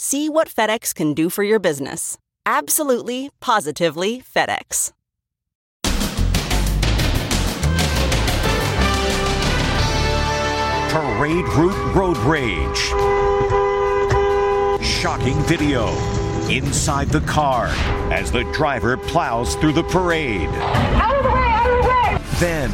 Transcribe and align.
See 0.00 0.28
what 0.28 0.46
FedEx 0.46 0.94
can 0.94 1.12
do 1.12 1.28
for 1.28 1.42
your 1.42 1.58
business. 1.58 2.18
Absolutely, 2.46 3.30
positively 3.40 4.22
FedEx. 4.22 4.92
Parade 10.88 11.48
Route 11.48 11.94
Road 11.96 12.16
Rage. 12.18 12.78
Shocking 14.86 15.40
video 15.42 15.88
inside 16.48 17.08
the 17.08 17.24
car 17.26 17.66
as 18.12 18.30
the 18.30 18.44
driver 18.52 18.96
plows 18.96 19.56
through 19.56 19.72
the 19.72 19.82
parade. 19.82 20.48
Out 20.48 21.16
of 21.16 21.24
the 21.24 21.30
way, 21.30 21.40
out 21.40 21.66
of 21.66 21.82
the 21.82 21.88
way! 21.88 22.18
Then, 22.38 22.70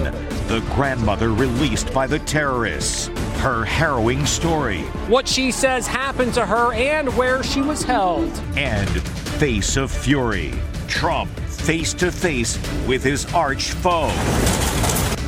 the 0.49 0.61
grandmother 0.75 1.33
released 1.33 1.91
by 1.95 2.07
the 2.07 2.19
terrorists. 2.19 3.09
Her 3.45 3.63
harrowing 3.63 4.25
story. 4.25 4.81
What 5.07 5.29
she 5.29 5.51
says 5.51 5.87
happened 5.87 6.33
to 6.33 6.47
her 6.47 6.73
and 6.73 7.15
where 7.15 7.43
she 7.43 7.61
was 7.61 7.83
held. 7.83 8.31
And 8.57 8.89
Face 9.39 9.77
of 9.77 9.91
Fury. 9.91 10.55
Trump 10.89 11.29
face 11.51 11.93
to 11.93 12.11
face 12.11 12.57
with 12.89 13.05
his 13.05 13.27
arch 13.35 13.73
foe 13.73 14.09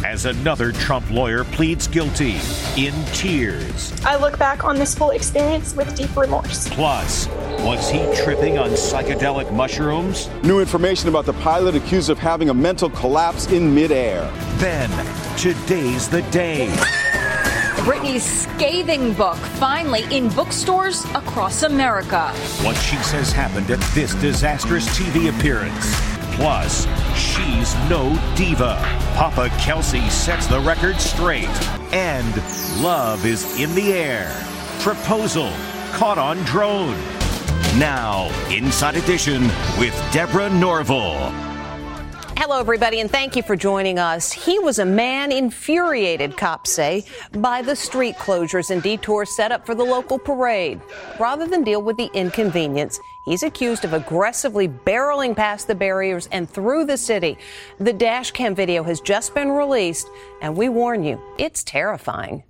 as 0.03 0.25
another 0.25 0.73
Trump 0.73 1.11
lawyer 1.11 1.45
pleads 1.45 1.87
guilty 1.87 2.37
in 2.79 2.95
tears. 3.13 3.93
I 4.03 4.17
look 4.17 4.39
back 4.39 4.65
on 4.65 4.77
this 4.77 4.97
whole 4.97 5.11
experience 5.11 5.77
with 5.77 5.95
deep 5.95 6.17
remorse. 6.17 6.71
Plus, 6.71 7.29
was 7.61 7.91
he 7.91 7.99
tripping 8.15 8.57
on 8.57 8.71
psychedelic 8.71 9.53
mushrooms? 9.53 10.31
New 10.43 10.61
information 10.61 11.11
about 11.11 11.27
the 11.27 11.35
pilot 11.35 11.75
accused 11.75 12.09
of 12.09 12.19
having 12.19 12.49
a 12.49 12.55
mental 12.55 12.89
collapse 12.89 13.49
in 13.49 13.75
midair. 13.75 14.23
Then, 14.55 14.89
today's 15.37 16.09
the 16.09 16.23
day. 16.31 16.75
Britney's 17.87 18.25
scathing 18.25 19.13
book 19.13 19.37
finally 19.37 20.03
in 20.11 20.29
bookstores 20.31 21.05
across 21.15 21.63
America. 21.63 22.31
What 22.65 22.75
she 22.75 22.97
says 22.97 23.31
happened 23.31 23.71
at 23.71 23.79
this 23.95 24.13
disastrous 24.17 24.89
TV 24.99 25.31
appearance. 25.33 25.95
Plus, 26.35 26.85
she's 27.17 27.77
no 27.89 28.19
diva. 28.35 28.75
Papa 29.15 29.51
Kelce 29.61 30.11
sets 30.11 30.49
the 30.49 30.59
record 30.59 30.97
straight. 30.97 31.47
And 31.93 32.35
love 32.83 33.25
is 33.25 33.61
in 33.61 33.73
the 33.77 33.93
air. 33.93 34.35
Proposal 34.81 35.53
caught 35.93 36.19
on 36.19 36.39
drone. 36.39 36.99
Now, 37.79 38.33
Inside 38.51 38.97
Edition 38.97 39.43
with 39.79 39.95
Deborah 40.13 40.51
Norville. 40.51 41.46
Hello, 42.39 42.61
everybody, 42.61 43.01
and 43.01 43.11
thank 43.11 43.35
you 43.35 43.43
for 43.43 43.57
joining 43.57 43.99
us. 43.99 44.31
He 44.31 44.59
was 44.59 44.79
a 44.79 44.85
man 44.85 45.33
infuriated, 45.33 46.37
cops 46.37 46.71
say, 46.71 47.07
by 47.33 47.63
the 47.63 47.75
street 47.75 48.15
closures 48.17 48.71
and 48.71 48.83
detours 48.83 49.35
set 49.35 49.53
up 49.53 49.65
for 49.65 49.75
the 49.75 49.83
local 49.83 50.19
parade. 50.19 50.79
Rather 51.19 51.47
than 51.47 51.65
deal 51.65 51.81
with 51.81 51.97
the 51.97 52.11
inconvenience, 52.13 53.01
he's 53.25 53.43
accused 53.43 53.87
of 53.87 53.95
aggressively 53.95 54.69
barreling 54.69 55.35
past 55.35 55.67
the 55.67 55.75
barriers 55.75 56.29
and 56.31 56.49
through 56.49 56.85
the 56.85 56.99
city. 56.99 57.39
The 57.79 57.95
dash 57.95 58.33
cam 58.33 58.55
video 58.55 58.83
has 58.83 59.01
just 59.01 59.35
been 59.35 59.51
released, 59.51 60.07
and 60.43 60.55
we 60.55 60.69
warn 60.69 61.05
you, 61.05 61.19
it's 61.39 61.65
terrifying. 61.65 62.45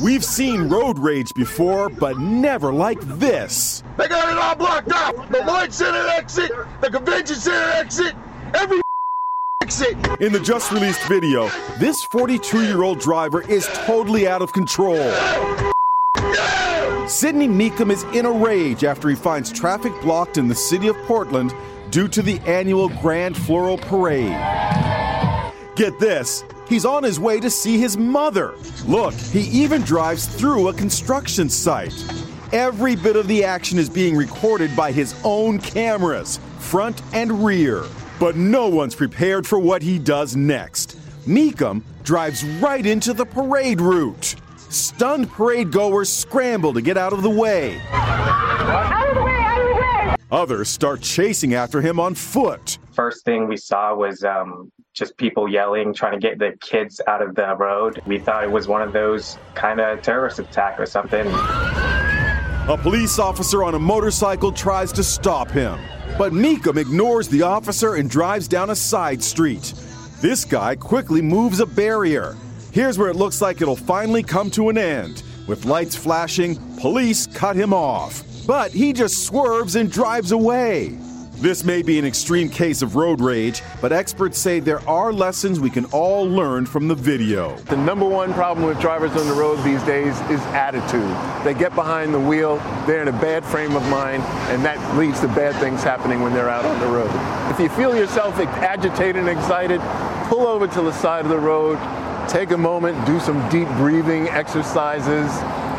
We've 0.00 0.24
seen 0.24 0.68
road 0.68 1.00
rage 1.00 1.34
before, 1.34 1.88
but 1.88 2.16
never 2.18 2.72
like 2.72 3.00
this. 3.00 3.82
They 3.98 4.06
got 4.06 4.32
it 4.32 4.38
all 4.38 4.54
blocked 4.54 4.92
off. 4.92 5.30
The 5.30 5.44
Lloyd 5.44 5.74
Center 5.74 6.06
exit, 6.10 6.52
the 6.80 6.90
Convention 6.90 7.36
Center 7.36 7.72
exit, 7.72 8.14
every 8.54 8.80
In 9.70 10.32
the 10.32 10.40
just 10.42 10.72
released 10.72 11.00
video, 11.06 11.48
this 11.78 12.02
42 12.02 12.64
year 12.64 12.82
old 12.82 12.98
driver 12.98 13.40
is 13.42 13.68
totally 13.86 14.26
out 14.26 14.42
of 14.42 14.52
control. 14.52 14.98
Sidney 17.06 17.46
Meekum 17.46 17.92
is 17.92 18.02
in 18.12 18.26
a 18.26 18.32
rage 18.32 18.82
after 18.82 19.08
he 19.08 19.14
finds 19.14 19.52
traffic 19.52 19.92
blocked 20.00 20.38
in 20.38 20.48
the 20.48 20.56
city 20.56 20.88
of 20.88 20.96
Portland 21.06 21.54
due 21.90 22.08
to 22.08 22.20
the 22.20 22.40
annual 22.40 22.88
Grand 23.00 23.36
Floral 23.36 23.78
Parade. 23.78 24.36
Get 25.76 26.00
this, 26.00 26.42
he's 26.68 26.84
on 26.84 27.04
his 27.04 27.20
way 27.20 27.38
to 27.38 27.48
see 27.48 27.78
his 27.78 27.96
mother. 27.96 28.56
Look, 28.86 29.14
he 29.14 29.42
even 29.62 29.82
drives 29.82 30.26
through 30.26 30.66
a 30.66 30.74
construction 30.74 31.48
site. 31.48 31.94
Every 32.52 32.96
bit 32.96 33.14
of 33.14 33.28
the 33.28 33.44
action 33.44 33.78
is 33.78 33.88
being 33.88 34.16
recorded 34.16 34.74
by 34.74 34.90
his 34.90 35.14
own 35.22 35.60
cameras, 35.60 36.40
front 36.58 37.00
and 37.12 37.44
rear. 37.44 37.84
But 38.20 38.36
no 38.36 38.68
one's 38.68 38.94
prepared 38.94 39.46
for 39.46 39.58
what 39.58 39.80
he 39.80 39.98
does 39.98 40.36
next. 40.36 40.98
Meekum 41.26 41.82
drives 42.04 42.44
right 42.44 42.84
into 42.84 43.14
the 43.14 43.24
parade 43.24 43.80
route. 43.80 44.36
Stunned 44.68 45.30
parade 45.30 45.72
goers 45.72 46.12
scramble 46.12 46.74
to 46.74 46.82
get 46.82 46.98
out 46.98 47.14
of 47.14 47.22
the 47.22 47.30
way. 47.30 47.80
Out 47.90 49.08
of 49.08 49.14
the 49.16 49.22
way, 49.22 49.32
out 49.32 49.60
of 49.60 49.66
the 49.68 49.74
way! 49.74 50.16
Others 50.30 50.68
start 50.68 51.00
chasing 51.00 51.54
after 51.54 51.80
him 51.80 51.98
on 51.98 52.14
foot. 52.14 52.78
First 52.92 53.24
thing 53.24 53.48
we 53.48 53.56
saw 53.56 53.94
was 53.94 54.22
um, 54.22 54.70
just 54.92 55.16
people 55.16 55.48
yelling, 55.48 55.94
trying 55.94 56.12
to 56.12 56.18
get 56.18 56.38
the 56.38 56.56
kids 56.60 57.00
out 57.06 57.22
of 57.22 57.34
the 57.34 57.56
road. 57.56 58.02
We 58.06 58.18
thought 58.18 58.44
it 58.44 58.50
was 58.50 58.68
one 58.68 58.82
of 58.82 58.92
those 58.92 59.38
kind 59.54 59.80
of 59.80 60.02
terrorist 60.02 60.38
attack 60.38 60.78
or 60.78 60.84
something. 60.84 61.26
A 61.26 62.78
police 62.82 63.18
officer 63.18 63.64
on 63.64 63.74
a 63.74 63.78
motorcycle 63.78 64.52
tries 64.52 64.92
to 64.92 65.02
stop 65.02 65.50
him, 65.50 65.80
but 66.20 66.34
Meekum 66.34 66.76
ignores 66.76 67.28
the 67.28 67.40
officer 67.40 67.94
and 67.94 68.10
drives 68.10 68.46
down 68.46 68.68
a 68.68 68.76
side 68.76 69.22
street. 69.22 69.72
This 70.20 70.44
guy 70.44 70.76
quickly 70.76 71.22
moves 71.22 71.60
a 71.60 71.64
barrier. 71.64 72.36
Here's 72.72 72.98
where 72.98 73.08
it 73.08 73.16
looks 73.16 73.40
like 73.40 73.62
it'll 73.62 73.74
finally 73.74 74.22
come 74.22 74.50
to 74.50 74.68
an 74.68 74.76
end. 74.76 75.22
With 75.46 75.64
lights 75.64 75.96
flashing, 75.96 76.56
police 76.76 77.26
cut 77.26 77.56
him 77.56 77.72
off. 77.72 78.22
But 78.46 78.70
he 78.70 78.92
just 78.92 79.24
swerves 79.24 79.76
and 79.76 79.90
drives 79.90 80.32
away. 80.32 80.98
This 81.40 81.64
may 81.64 81.80
be 81.80 81.98
an 81.98 82.04
extreme 82.04 82.50
case 82.50 82.82
of 82.82 82.96
road 82.96 83.22
rage, 83.22 83.62
but 83.80 83.92
experts 83.92 84.38
say 84.38 84.60
there 84.60 84.86
are 84.86 85.10
lessons 85.10 85.58
we 85.58 85.70
can 85.70 85.86
all 85.86 86.28
learn 86.28 86.66
from 86.66 86.86
the 86.86 86.94
video. 86.94 87.56
The 87.56 87.78
number 87.78 88.06
one 88.06 88.34
problem 88.34 88.66
with 88.66 88.78
drivers 88.78 89.12
on 89.12 89.26
the 89.26 89.32
road 89.32 89.56
these 89.64 89.82
days 89.84 90.12
is 90.28 90.38
attitude. 90.52 91.16
They 91.42 91.58
get 91.58 91.74
behind 91.74 92.12
the 92.12 92.20
wheel, 92.20 92.58
they're 92.86 93.00
in 93.00 93.08
a 93.08 93.12
bad 93.12 93.42
frame 93.42 93.74
of 93.74 93.82
mind, 93.88 94.22
and 94.52 94.62
that 94.66 94.98
leads 94.98 95.20
to 95.20 95.28
bad 95.28 95.58
things 95.62 95.82
happening 95.82 96.20
when 96.20 96.34
they're 96.34 96.50
out 96.50 96.66
on 96.66 96.78
the 96.78 96.88
road. 96.88 97.10
If 97.50 97.58
you 97.58 97.70
feel 97.70 97.96
yourself 97.96 98.38
agitated 98.38 99.16
and 99.16 99.28
excited, 99.30 99.80
pull 100.28 100.46
over 100.46 100.66
to 100.66 100.82
the 100.82 100.92
side 100.92 101.24
of 101.24 101.30
the 101.30 101.38
road, 101.38 101.78
take 102.28 102.50
a 102.50 102.58
moment, 102.58 103.06
do 103.06 103.18
some 103.18 103.48
deep 103.48 103.68
breathing 103.78 104.28
exercises. 104.28 105.30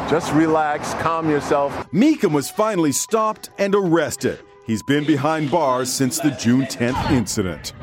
Just 0.10 0.34
relax, 0.34 0.96
calm 0.96 1.30
yourself. 1.30 1.72
Meekum 1.92 2.32
was 2.32 2.50
finally 2.50 2.92
stopped 2.92 3.52
and 3.60 3.76
arrested. 3.76 4.40
He's 4.72 4.82
been 4.82 5.04
behind 5.04 5.52
bars 5.52 5.92
since 5.92 6.18
the 6.18 6.32
June 6.32 6.62
10th 6.62 7.12
incident. 7.12 7.74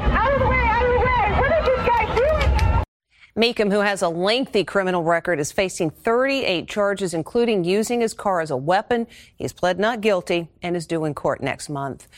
Meekum, 3.37 3.71
who 3.71 3.81
has 3.81 4.01
a 4.01 4.09
lengthy 4.09 4.65
criminal 4.65 5.05
record, 5.05 5.39
is 5.39 5.53
facing 5.53 5.91
38 5.91 6.67
charges, 6.67 7.13
including 7.13 7.63
using 7.63 8.01
his 8.01 8.15
car 8.15 8.41
as 8.41 8.51
a 8.51 8.57
weapon. 8.57 9.07
He's 9.37 9.53
pled 9.53 9.79
not 9.79 10.01
guilty 10.01 10.49
and 10.63 10.75
is 10.75 10.87
due 10.87 11.05
in 11.05 11.13
court 11.13 11.43
next 11.43 11.69
month. 11.69 12.09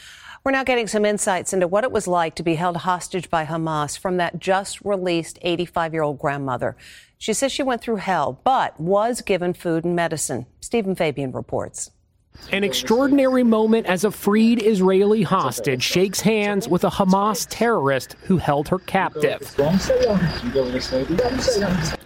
We're 0.45 0.53
now 0.53 0.63
getting 0.63 0.87
some 0.87 1.05
insights 1.05 1.53
into 1.53 1.67
what 1.67 1.83
it 1.83 1.91
was 1.91 2.07
like 2.07 2.37
to 2.37 2.45
be 2.45 2.55
held 2.55 2.77
hostage 2.77 3.29
by 3.29 3.47
Hamas 3.47 3.99
from 3.99 4.19
that 4.19 4.39
just 4.39 4.81
released 4.83 5.41
85 5.43 5.95
year 5.95 6.05
old 6.05 6.21
grandmother. 6.21 6.77
She 7.19 7.33
says 7.33 7.51
she 7.51 7.65
went 7.65 7.83
through 7.83 7.97
hell, 7.97 8.41
but 8.45 8.79
was 8.79 9.21
given 9.21 9.53
food 9.53 9.85
and 9.85 9.97
medicine. 9.97 10.47
Steven 10.61 10.95
Fabian 10.95 11.33
reports. 11.33 11.91
An 12.53 12.65
extraordinary 12.65 13.45
moment 13.45 13.87
as 13.87 14.03
a 14.03 14.11
freed 14.11 14.61
Israeli 14.61 15.23
hostage 15.23 15.85
shakes 15.85 16.21
hands 16.21 16.67
with 16.67 16.83
a 16.83 16.91
Hamas 16.91 17.47
terrorist 17.49 18.17
who 18.25 18.39
held 18.39 18.67
her 18.69 18.81
captive. 18.81 19.55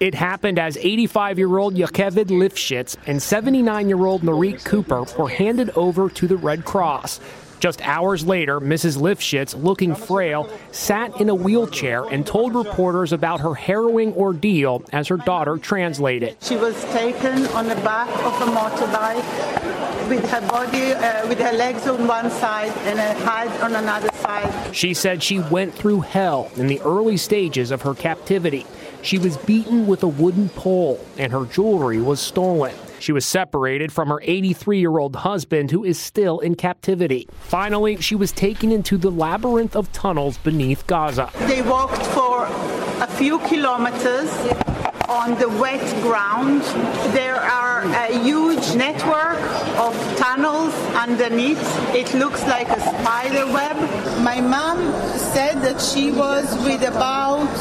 It 0.01 0.15
happened 0.15 0.59
as 0.59 0.77
85 0.77 1.39
year 1.39 1.57
old 1.57 1.75
Yocheved 1.77 2.27
Lifshitz 2.27 2.97
and 3.07 3.23
79 3.23 3.89
year 3.89 4.05
old 4.05 4.21
Nurit 4.21 4.63
Cooper 4.65 5.07
were 5.19 5.31
handed 5.31 5.71
over 5.71 6.11
to 6.11 6.27
the 6.27 6.37
Red 6.37 6.67
Cross. 6.67 7.21
Just 7.61 7.81
hours 7.83 8.27
later, 8.27 8.61
Mrs. 8.61 8.99
Lifshitz, 8.99 9.55
looking 9.61 9.95
frail, 9.95 10.49
sat 10.73 11.21
in 11.21 11.29
a 11.29 11.35
wheelchair 11.35 12.05
and 12.05 12.27
told 12.27 12.55
reporters 12.55 13.13
about 13.13 13.41
her 13.41 13.55
harrowing 13.55 14.13
ordeal 14.15 14.83
as 14.93 15.09
her 15.09 15.17
daughter 15.17 15.57
translated. 15.57 16.37
She 16.43 16.57
was 16.57 16.83
taken 16.87 17.47
on 17.49 17.69
the 17.69 17.77
back 17.77 18.09
of 18.25 18.49
a 18.49 18.51
motorbike 18.51 20.09
with 20.09 20.29
her 20.31 20.41
body, 20.49 20.93
uh, 20.93 21.27
with 21.29 21.39
her 21.39 21.53
legs 21.53 21.87
on 21.87 22.07
one 22.07 22.31
side 22.31 22.73
and 22.85 22.99
her 22.99 23.15
head 23.25 23.61
on 23.61 23.75
another 23.75 24.11
side. 24.17 24.75
She 24.75 24.95
said 24.95 25.23
she 25.23 25.39
went 25.39 25.75
through 25.75 26.03
hell 26.03 26.51
in 26.57 26.67
the 26.67 26.81
early 26.83 27.17
stages 27.17 27.71
of 27.71 27.83
her 27.83 27.95
captivity. 27.95 28.67
She 29.03 29.19
was 29.19 29.37
beaten 29.39 29.87
with 29.87 30.03
a 30.03 30.09
wooden 30.09 30.49
pole 30.51 31.05
and 31.19 31.33
her 31.33 31.45
jewelry 31.47 32.01
was 32.01 32.21
stolen. 32.21 32.75
She 33.05 33.13
was 33.13 33.27
separated 33.27 33.93
from 33.93 34.09
her 34.09 34.19
83 34.23 34.79
year 34.79 34.97
old 34.97 35.15
husband, 35.15 35.71
who 35.71 35.85
is 35.85 35.99
still 35.99 36.39
in 36.39 36.55
captivity. 36.55 37.29
Finally, 37.43 38.01
she 38.01 38.15
was 38.15 38.33
taken 38.33 38.73
into 38.73 38.97
the 38.97 39.11
labyrinth 39.11 39.77
of 39.77 39.93
tunnels 39.93 40.39
beneath 40.39 40.87
Gaza. 40.87 41.29
They 41.41 41.61
walked 41.61 42.01
for 42.17 42.47
a 42.47 43.07
few 43.07 43.41
kilometers 43.41 44.31
on 45.07 45.39
the 45.39 45.51
wet 45.51 45.85
ground. 46.01 46.63
There 47.13 47.37
are 47.37 47.83
a 47.85 48.19
huge 48.23 48.75
network 48.75 49.39
of 49.77 49.93
tunnels 50.17 50.73
underneath. 50.97 51.61
It 51.95 52.15
looks 52.15 52.43
like 52.45 52.71
a 52.71 52.81
spider 52.81 53.45
web. 53.53 53.77
My 54.25 54.41
mom 54.41 54.79
said 55.35 55.61
that 55.61 55.79
she 55.79 56.11
was 56.11 56.47
with 56.65 56.83
about 56.83 57.53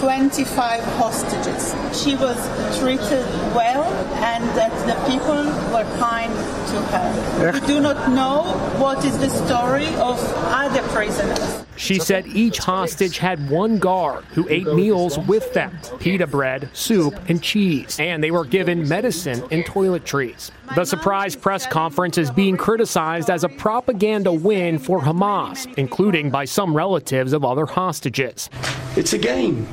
25 0.00 0.82
hostages. 0.96 1.74
She 2.02 2.16
was 2.16 2.38
treated 2.78 3.26
well 3.54 3.84
and 4.24 4.42
that 4.56 4.72
the 4.86 4.94
people 5.10 5.44
were 5.74 5.84
kind 5.98 6.32
to 6.32 6.80
her. 6.90 7.52
We 7.52 7.60
do 7.66 7.80
not 7.80 8.10
know 8.10 8.44
what 8.78 9.04
is 9.04 9.18
the 9.18 9.28
story 9.28 9.88
of 9.96 10.18
other 10.46 10.82
prisoners. 10.88 11.66
She 11.76 11.98
said 11.98 12.26
each 12.28 12.58
hostage 12.58 13.18
had 13.18 13.50
one 13.50 13.78
guard 13.78 14.24
who 14.32 14.46
ate 14.48 14.66
meals 14.66 15.18
with 15.18 15.52
them 15.52 15.78
pita 15.98 16.26
bread, 16.26 16.70
soup, 16.72 17.14
and 17.28 17.42
cheese. 17.42 17.98
And 18.00 18.24
they 18.24 18.30
were 18.30 18.44
given 18.44 18.88
medicine 18.88 19.42
and 19.50 19.64
toiletries. 19.64 20.50
The 20.76 20.84
surprise 20.84 21.34
press 21.34 21.66
conference 21.66 22.16
is 22.16 22.30
being 22.30 22.56
criticized 22.56 23.28
as 23.28 23.42
a 23.42 23.48
propaganda 23.48 24.32
win 24.32 24.78
for 24.78 25.00
Hamas, 25.00 25.66
including 25.76 26.30
by 26.30 26.44
some 26.44 26.76
relatives 26.76 27.32
of 27.32 27.44
other 27.44 27.66
hostages. 27.66 28.48
It's 28.96 29.12
a 29.12 29.18
game. 29.18 29.66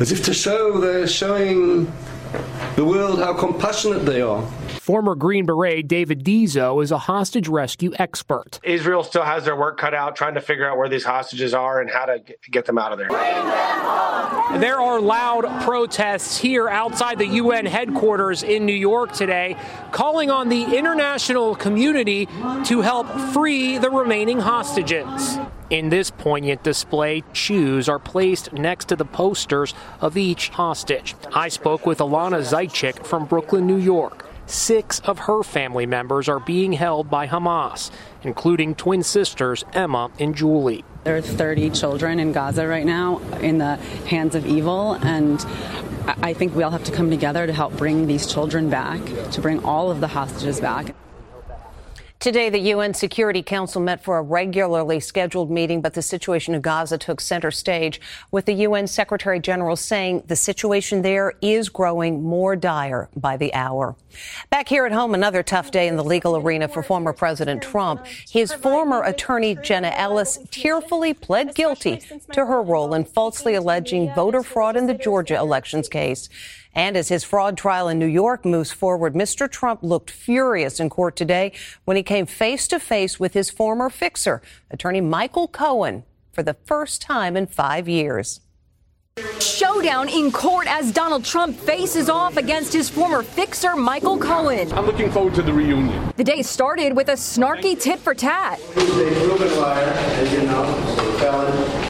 As 0.00 0.12
if 0.12 0.24
to 0.24 0.32
show 0.32 0.80
they're 0.80 1.06
showing 1.06 1.92
the 2.76 2.84
world 2.86 3.18
how 3.18 3.34
compassionate 3.34 4.06
they 4.06 4.22
are. 4.22 4.42
Former 4.84 5.14
Green 5.14 5.46
Beret 5.46 5.88
David 5.88 6.22
Dizo 6.24 6.84
is 6.84 6.90
a 6.90 6.98
hostage 6.98 7.48
rescue 7.48 7.92
expert. 7.98 8.60
Israel 8.62 9.02
still 9.02 9.22
has 9.22 9.46
their 9.46 9.56
work 9.56 9.78
cut 9.78 9.94
out 9.94 10.14
trying 10.14 10.34
to 10.34 10.42
figure 10.42 10.68
out 10.68 10.76
where 10.76 10.90
these 10.90 11.06
hostages 11.06 11.54
are 11.54 11.80
and 11.80 11.88
how 11.88 12.04
to 12.04 12.22
get 12.50 12.66
them 12.66 12.76
out 12.76 12.92
of 12.92 12.98
there. 12.98 13.08
There 14.58 14.78
are 14.78 15.00
loud 15.00 15.46
protests 15.62 16.36
here 16.36 16.68
outside 16.68 17.18
the 17.18 17.26
UN 17.26 17.64
headquarters 17.64 18.42
in 18.42 18.66
New 18.66 18.74
York 18.74 19.12
today, 19.12 19.56
calling 19.90 20.30
on 20.30 20.50
the 20.50 20.76
international 20.76 21.54
community 21.54 22.26
to 22.66 22.82
help 22.82 23.08
free 23.32 23.78
the 23.78 23.88
remaining 23.88 24.38
hostages. 24.38 25.38
In 25.70 25.88
this 25.88 26.10
poignant 26.10 26.62
display, 26.62 27.24
shoes 27.32 27.88
are 27.88 27.98
placed 27.98 28.52
next 28.52 28.88
to 28.88 28.96
the 28.96 29.06
posters 29.06 29.72
of 30.02 30.18
each 30.18 30.50
hostage. 30.50 31.14
I 31.34 31.48
spoke 31.48 31.86
with 31.86 32.00
Alana 32.00 32.42
Zeitchik 32.42 33.06
from 33.06 33.24
Brooklyn, 33.24 33.66
New 33.66 33.78
York. 33.78 34.26
Six 34.46 35.00
of 35.00 35.20
her 35.20 35.42
family 35.42 35.86
members 35.86 36.28
are 36.28 36.40
being 36.40 36.72
held 36.74 37.08
by 37.08 37.26
Hamas, 37.26 37.90
including 38.22 38.74
twin 38.74 39.02
sisters 39.02 39.64
Emma 39.72 40.10
and 40.18 40.34
Julie. 40.34 40.84
There 41.04 41.16
are 41.16 41.22
30 41.22 41.70
children 41.70 42.18
in 42.18 42.32
Gaza 42.32 42.66
right 42.66 42.84
now 42.84 43.18
in 43.40 43.58
the 43.58 43.76
hands 44.06 44.34
of 44.34 44.46
evil, 44.46 44.94
and 44.94 45.44
I 46.22 46.34
think 46.34 46.54
we 46.54 46.62
all 46.62 46.70
have 46.70 46.84
to 46.84 46.92
come 46.92 47.10
together 47.10 47.46
to 47.46 47.52
help 47.52 47.76
bring 47.76 48.06
these 48.06 48.26
children 48.26 48.68
back, 48.68 49.00
to 49.32 49.40
bring 49.40 49.64
all 49.64 49.90
of 49.90 50.00
the 50.00 50.08
hostages 50.08 50.60
back. 50.60 50.94
Today, 52.24 52.48
the 52.48 52.70
UN 52.70 52.94
Security 52.94 53.42
Council 53.42 53.82
met 53.82 54.02
for 54.02 54.16
a 54.16 54.22
regularly 54.22 54.98
scheduled 54.98 55.50
meeting, 55.50 55.82
but 55.82 55.92
the 55.92 56.00
situation 56.00 56.54
in 56.54 56.62
Gaza 56.62 56.96
took 56.96 57.20
center 57.20 57.50
stage, 57.50 58.00
with 58.30 58.46
the 58.46 58.54
UN 58.54 58.86
Secretary 58.86 59.38
General 59.38 59.76
saying 59.76 60.22
the 60.26 60.34
situation 60.34 61.02
there 61.02 61.34
is 61.42 61.68
growing 61.68 62.22
more 62.22 62.56
dire 62.56 63.10
by 63.14 63.36
the 63.36 63.52
hour. 63.52 63.94
Back 64.48 64.70
here 64.70 64.86
at 64.86 64.92
home, 64.92 65.12
another 65.12 65.42
tough 65.42 65.70
day 65.70 65.86
in 65.86 65.96
the 65.96 66.02
legal 66.02 66.34
arena 66.34 66.66
for 66.66 66.82
former 66.82 67.12
President 67.12 67.62
Trump. 67.62 68.06
His 68.06 68.54
former 68.54 69.02
attorney, 69.02 69.54
Jenna 69.56 69.92
Ellis, 69.94 70.38
tearfully 70.50 71.12
pled 71.12 71.54
guilty 71.54 72.00
to 72.32 72.46
her 72.46 72.62
role 72.62 72.94
in 72.94 73.04
falsely 73.04 73.54
alleging 73.54 74.14
voter 74.14 74.42
fraud 74.42 74.78
in 74.78 74.86
the 74.86 74.94
Georgia 74.94 75.36
elections 75.36 75.90
case. 75.90 76.30
And 76.74 76.96
as 76.96 77.08
his 77.08 77.24
fraud 77.24 77.56
trial 77.56 77.88
in 77.88 77.98
New 77.98 78.06
York 78.06 78.44
moves 78.44 78.72
forward, 78.72 79.14
Mr. 79.14 79.50
Trump 79.50 79.82
looked 79.82 80.10
furious 80.10 80.80
in 80.80 80.90
court 80.90 81.16
today 81.16 81.52
when 81.84 81.96
he 81.96 82.02
came 82.02 82.26
face 82.26 82.66
to 82.68 82.80
face 82.80 83.20
with 83.20 83.34
his 83.34 83.50
former 83.50 83.88
fixer, 83.88 84.42
attorney 84.70 85.00
Michael 85.00 85.48
Cohen, 85.48 86.04
for 86.32 86.42
the 86.42 86.54
first 86.64 87.00
time 87.00 87.36
in 87.36 87.46
five 87.46 87.88
years. 87.88 88.40
Showdown 89.38 90.08
in 90.08 90.32
court 90.32 90.66
as 90.68 90.90
Donald 90.90 91.24
Trump 91.24 91.56
faces 91.56 92.08
off 92.08 92.36
against 92.36 92.72
his 92.72 92.88
former 92.90 93.22
fixer, 93.22 93.76
Michael 93.76 94.18
Cohen. 94.18 94.72
I'm 94.72 94.86
looking 94.86 95.08
forward 95.12 95.34
to 95.36 95.42
the 95.42 95.52
reunion. 95.52 96.12
The 96.16 96.24
day 96.24 96.42
started 96.42 96.96
with 96.96 97.08
a 97.08 97.12
snarky 97.12 97.80
tit 97.80 98.00
for 98.00 98.12
tat. 98.14 98.58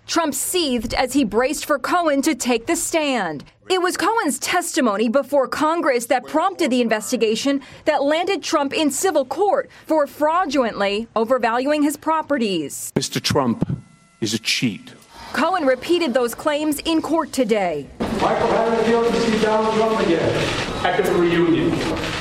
Trump 0.07 0.35
seethed 0.35 0.93
as 0.93 1.14
he 1.14 1.25
braced 1.25 1.64
for 1.64 1.79
Cohen 1.79 2.21
to 2.23 2.35
take 2.35 2.67
the 2.67 2.76
stand. 2.76 3.45
It 3.71 3.80
was 3.80 3.97
Cohen's 3.97 4.38
testimony 4.38 5.09
before 5.09 5.49
Congress 5.49 6.04
that 6.06 6.26
prompted 6.26 6.71
the 6.71 6.83
investigation 6.83 7.62
that 7.87 8.02
landed 8.02 8.42
Trump 8.42 8.75
in 8.75 8.90
civil 8.90 9.25
court 9.25 9.71
for 9.87 10.06
fraudulently 10.06 11.09
overvaluing 11.16 11.83
his 11.83 11.97
properties. 11.97 12.92
Mr. 12.94 13.23
Trump 13.23 13.66
is 14.21 14.35
a 14.35 14.38
cheat. 14.38 14.92
Cohen 15.33 15.64
repeated 15.64 16.12
those 16.12 16.35
claims 16.35 16.78
in 16.80 17.00
court 17.00 17.33
today. 17.33 17.87
Michael, 18.21 18.49
how 18.49 18.71
did 18.71 19.12
to 19.12 19.21
see 19.21 19.42
Donald 19.42 19.75
Trump 19.76 19.99
again 20.00 20.85
at 20.85 21.02
the 21.02 21.14
reunion? 21.14 21.71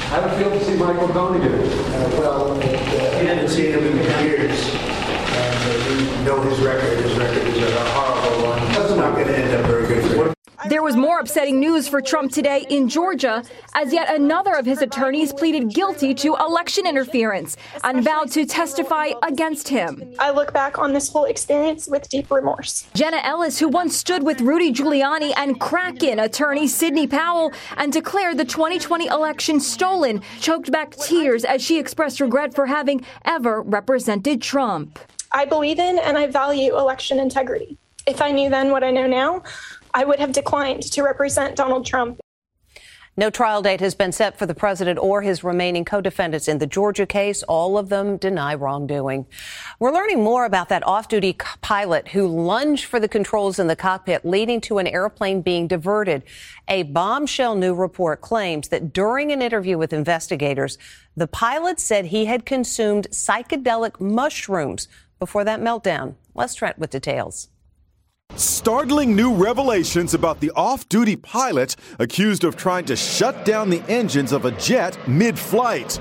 How 0.10 0.22
did 0.22 0.32
it 0.32 0.38
feel 0.38 0.50
to 0.50 0.66
see 0.66 0.78
Michael 0.78 1.10
Cohen 1.10 1.42
again? 1.42 1.60
Uh, 1.60 2.10
well, 2.20 2.52
uh, 2.54 2.62
he 2.62 3.26
hadn't 3.26 3.50
seen 3.50 3.74
him 3.74 3.84
in 3.84 3.98
years. 4.26 4.74
And 4.74 5.56
uh, 5.56 6.20
we 6.20 6.26
know 6.26 6.42
his 6.44 6.60
record. 6.62 7.00
His 7.04 7.18
record 7.18 7.46
is 7.48 7.62
a 7.62 7.84
horrible 7.90 8.14
one. 8.14 8.14
That's 8.14 8.23
not 9.04 9.16
going 9.16 9.28
to 9.28 9.38
end 9.38 9.54
up 9.54 9.66
very 9.66 9.86
good 9.88 10.12
for 10.12 10.28
him. 10.28 10.34
There 10.70 10.82
was 10.82 10.96
more 10.96 11.20
upsetting 11.20 11.60
news 11.60 11.90
for 11.90 12.00
Trump 12.00 12.32
today 12.32 12.66
in 12.70 12.88
Georgia 12.88 13.44
as 13.74 13.92
yet 13.92 14.10
another 14.16 14.54
of 14.54 14.66
his 14.66 14.82
attorneys 14.82 15.34
pleaded 15.34 15.74
guilty 15.74 16.14
to 16.14 16.36
election 16.36 16.88
interference 16.88 17.58
and 17.84 18.02
vowed 18.02 18.32
to 18.32 18.46
testify 18.46 19.12
against 19.24 19.68
him. 19.68 20.16
I 20.20 20.32
look 20.32 20.54
back 20.54 20.80
on 20.80 20.94
this 20.94 21.10
whole 21.10 21.26
experience 21.26 21.90
with 21.90 22.08
deep 22.08 22.32
remorse. 22.32 22.88
Jenna 22.94 23.20
Ellis, 23.24 23.60
who 23.60 23.68
once 23.68 23.98
stood 23.98 24.24
with 24.24 24.40
Rudy 24.40 24.72
Giuliani 24.72 25.34
and 25.36 25.60
Kraken 25.60 26.20
attorney 26.20 26.68
Sidney 26.68 27.08
Powell 27.08 27.52
and 27.76 27.92
declared 27.92 28.38
the 28.38 28.46
2020 28.46 29.08
election 29.08 29.60
stolen, 29.60 30.22
choked 30.40 30.72
back 30.72 30.96
tears 30.96 31.44
as 31.44 31.62
she 31.62 31.78
expressed 31.78 32.22
regret 32.22 32.56
for 32.56 32.68
having 32.68 33.06
ever 33.26 33.62
represented 33.62 34.42
Trump. 34.42 34.98
I 35.34 35.44
believe 35.44 35.80
in 35.80 36.00
and 36.00 36.18
I 36.18 36.28
value 36.28 36.78
election 36.78 37.20
integrity. 37.20 37.78
If 38.06 38.22
I 38.22 38.32
knew 38.32 38.50
then 38.50 38.72
what 38.72 38.84
I 38.84 38.92
know 38.92 39.08
now, 39.08 39.44
I 39.94 40.04
would 40.04 40.20
have 40.20 40.34
declined 40.34 40.84
to 40.84 41.04
represent 41.04 41.56
Donald 41.56 41.86
Trump. 41.86 42.20
No 43.16 43.30
trial 43.30 43.62
date 43.62 43.80
has 43.80 43.94
been 43.94 44.12
set 44.12 44.40
for 44.40 44.48
the 44.48 44.56
president 44.56 44.98
or 44.98 45.22
his 45.22 45.44
remaining 45.44 45.86
co 45.86 46.02
defendants 46.02 46.48
in 46.48 46.58
the 46.58 46.66
Georgia 46.66 47.06
case. 47.06 47.44
All 47.44 47.78
of 47.78 47.90
them 47.90 48.18
deny 48.18 48.56
wrongdoing. 48.56 49.28
We're 49.80 49.94
learning 49.94 50.24
more 50.24 50.46
about 50.46 50.70
that 50.70 50.86
off 50.88 51.08
duty 51.08 51.38
pilot 51.62 52.08
who 52.08 52.28
lunged 52.28 52.86
for 52.86 53.00
the 53.00 53.08
controls 53.08 53.60
in 53.60 53.68
the 53.68 53.76
cockpit, 53.76 54.26
leading 54.26 54.60
to 54.62 54.80
an 54.80 54.88
airplane 54.88 55.44
being 55.44 55.68
diverted. 55.68 56.24
A 56.68 56.84
bombshell 56.84 57.54
new 57.54 57.76
report 57.76 58.22
claims 58.22 58.70
that 58.70 58.94
during 58.94 59.32
an 59.32 59.44
interview 59.44 59.78
with 59.78 59.94
investigators, 59.94 60.80
the 61.16 61.28
pilot 61.28 61.80
said 61.80 62.06
he 62.06 62.26
had 62.26 62.48
consumed 62.48 63.08
psychedelic 63.12 64.02
mushrooms 64.02 64.88
before 65.20 65.44
that 65.44 65.62
meltdown. 65.62 66.16
Les 66.34 66.56
Trent 66.56 66.80
with 66.80 66.90
details. 66.90 67.50
Startling 68.36 69.16
new 69.16 69.32
revelations 69.32 70.16
about 70.16 70.40
the 70.40 70.52
off 70.56 70.90
duty 70.90 71.16
pilot 71.16 71.76
accused 72.00 72.44
of 72.44 72.58
trying 72.58 72.84
to 72.84 72.96
shut 72.96 73.46
down 73.46 73.70
the 73.70 73.84
engines 73.84 74.32
of 74.32 74.46
a 74.46 74.52
jet 74.54 74.98
mid 75.08 75.38
flight. 75.38 76.00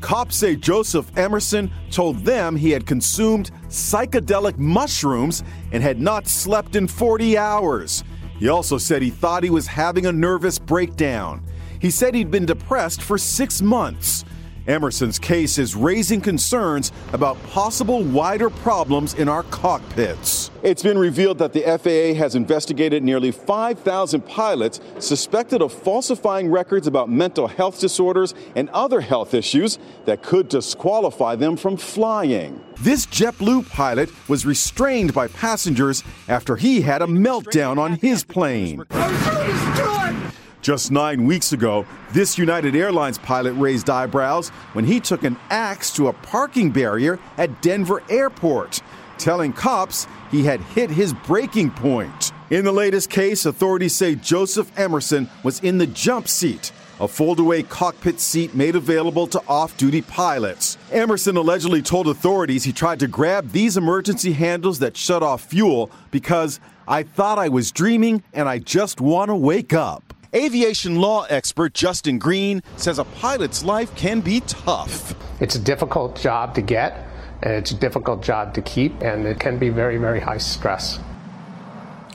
Cops 0.00 0.36
say 0.36 0.54
Joseph 0.54 1.10
Emerson 1.16 1.72
told 1.90 2.24
them 2.24 2.54
he 2.54 2.70
had 2.70 2.86
consumed 2.86 3.50
psychedelic 3.66 4.58
mushrooms 4.58 5.42
and 5.72 5.82
had 5.82 6.00
not 6.00 6.28
slept 6.28 6.76
in 6.76 6.86
40 6.86 7.36
hours. 7.36 8.04
He 8.38 8.48
also 8.48 8.78
said 8.78 9.02
he 9.02 9.10
thought 9.10 9.42
he 9.42 9.50
was 9.50 9.66
having 9.66 10.06
a 10.06 10.12
nervous 10.12 10.60
breakdown. 10.60 11.42
He 11.80 11.90
said 11.90 12.14
he'd 12.14 12.30
been 12.30 12.46
depressed 12.46 13.02
for 13.02 13.18
six 13.18 13.60
months. 13.60 14.24
Emerson's 14.66 15.18
case 15.18 15.58
is 15.58 15.74
raising 15.74 16.20
concerns 16.20 16.92
about 17.12 17.42
possible 17.48 18.02
wider 18.04 18.48
problems 18.48 19.14
in 19.14 19.28
our 19.28 19.42
cockpits. 19.44 20.50
It's 20.62 20.82
been 20.82 20.98
revealed 20.98 21.38
that 21.38 21.52
the 21.52 21.62
FAA 21.62 22.16
has 22.16 22.36
investigated 22.36 23.02
nearly 23.02 23.32
5,000 23.32 24.20
pilots 24.20 24.80
suspected 25.00 25.62
of 25.62 25.72
falsifying 25.72 26.50
records 26.50 26.86
about 26.86 27.10
mental 27.10 27.48
health 27.48 27.80
disorders 27.80 28.34
and 28.54 28.68
other 28.70 29.00
health 29.00 29.34
issues 29.34 29.78
that 30.04 30.22
could 30.22 30.48
disqualify 30.48 31.34
them 31.34 31.56
from 31.56 31.76
flying. 31.76 32.62
This 32.78 33.06
JetBlue 33.06 33.68
pilot 33.68 34.10
was 34.28 34.46
restrained 34.46 35.12
by 35.12 35.26
passengers 35.28 36.04
after 36.28 36.56
he 36.56 36.82
had 36.82 37.02
a 37.02 37.06
meltdown 37.06 37.78
on 37.78 37.94
his 37.94 38.24
plane. 38.24 38.84
Just 40.62 40.92
nine 40.92 41.24
weeks 41.24 41.52
ago, 41.52 41.84
this 42.12 42.38
United 42.38 42.76
Airlines 42.76 43.18
pilot 43.18 43.52
raised 43.54 43.90
eyebrows 43.90 44.50
when 44.74 44.84
he 44.84 45.00
took 45.00 45.24
an 45.24 45.36
axe 45.50 45.92
to 45.94 46.06
a 46.06 46.12
parking 46.12 46.70
barrier 46.70 47.18
at 47.36 47.60
Denver 47.62 48.00
Airport, 48.08 48.80
telling 49.18 49.52
cops 49.52 50.06
he 50.30 50.44
had 50.44 50.60
hit 50.60 50.88
his 50.88 51.14
breaking 51.14 51.72
point. 51.72 52.30
In 52.50 52.64
the 52.64 52.70
latest 52.70 53.10
case, 53.10 53.44
authorities 53.44 53.96
say 53.96 54.14
Joseph 54.14 54.70
Emerson 54.78 55.28
was 55.42 55.58
in 55.60 55.78
the 55.78 55.86
jump 55.88 56.28
seat, 56.28 56.70
a 57.00 57.08
foldaway 57.08 57.68
cockpit 57.68 58.20
seat 58.20 58.54
made 58.54 58.76
available 58.76 59.26
to 59.26 59.42
off 59.48 59.76
duty 59.76 60.02
pilots. 60.02 60.78
Emerson 60.92 61.36
allegedly 61.36 61.82
told 61.82 62.06
authorities 62.06 62.62
he 62.62 62.72
tried 62.72 63.00
to 63.00 63.08
grab 63.08 63.50
these 63.50 63.76
emergency 63.76 64.32
handles 64.32 64.78
that 64.78 64.96
shut 64.96 65.24
off 65.24 65.42
fuel 65.42 65.90
because 66.12 66.60
I 66.86 67.02
thought 67.02 67.40
I 67.40 67.48
was 67.48 67.72
dreaming 67.72 68.22
and 68.32 68.48
I 68.48 68.60
just 68.60 69.00
want 69.00 69.28
to 69.28 69.34
wake 69.34 69.72
up. 69.72 70.11
Aviation 70.34 70.96
law 70.96 71.26
expert 71.28 71.74
Justin 71.74 72.18
Green 72.18 72.62
says 72.78 72.98
a 72.98 73.04
pilot's 73.04 73.62
life 73.62 73.94
can 73.96 74.22
be 74.22 74.40
tough. 74.40 75.14
It's 75.42 75.56
a 75.56 75.58
difficult 75.58 76.16
job 76.16 76.54
to 76.54 76.62
get, 76.62 77.06
and 77.42 77.52
it's 77.52 77.70
a 77.70 77.74
difficult 77.74 78.22
job 78.22 78.54
to 78.54 78.62
keep, 78.62 78.98
and 79.02 79.26
it 79.26 79.38
can 79.38 79.58
be 79.58 79.68
very, 79.68 79.98
very 79.98 80.20
high 80.20 80.38
stress. 80.38 80.98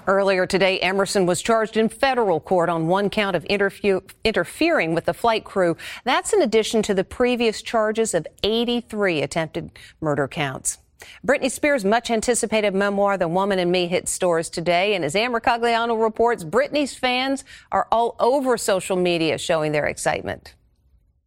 Earlier 0.07 0.47
today, 0.47 0.79
Emerson 0.79 1.27
was 1.27 1.43
charged 1.43 1.77
in 1.77 1.89
federal 1.89 2.39
court 2.39 2.69
on 2.69 2.87
one 2.87 3.11
count 3.11 3.35
of 3.35 3.45
interfering 3.45 4.95
with 4.95 5.05
the 5.05 5.13
flight 5.13 5.43
crew. 5.43 5.77
That's 6.03 6.33
in 6.33 6.41
addition 6.41 6.81
to 6.83 6.95
the 6.95 7.03
previous 7.03 7.61
charges 7.61 8.15
of 8.15 8.25
83 8.41 9.21
attempted 9.21 9.69
murder 10.01 10.27
counts. 10.27 10.79
Britney 11.25 11.51
Spears' 11.51 11.85
much 11.85 12.09
anticipated 12.09 12.73
memoir, 12.73 13.17
The 13.17 13.27
Woman 13.27 13.59
in 13.59 13.71
Me, 13.71 13.87
hit 13.87 14.07
stores 14.07 14.49
today. 14.49 14.95
And 14.95 15.05
as 15.05 15.15
Amber 15.15 15.39
Mercogliano 15.39 16.01
reports, 16.01 16.43
Britney's 16.43 16.95
fans 16.95 17.43
are 17.71 17.87
all 17.91 18.15
over 18.19 18.57
social 18.57 18.95
media 18.95 19.37
showing 19.37 19.71
their 19.71 19.85
excitement. 19.85 20.55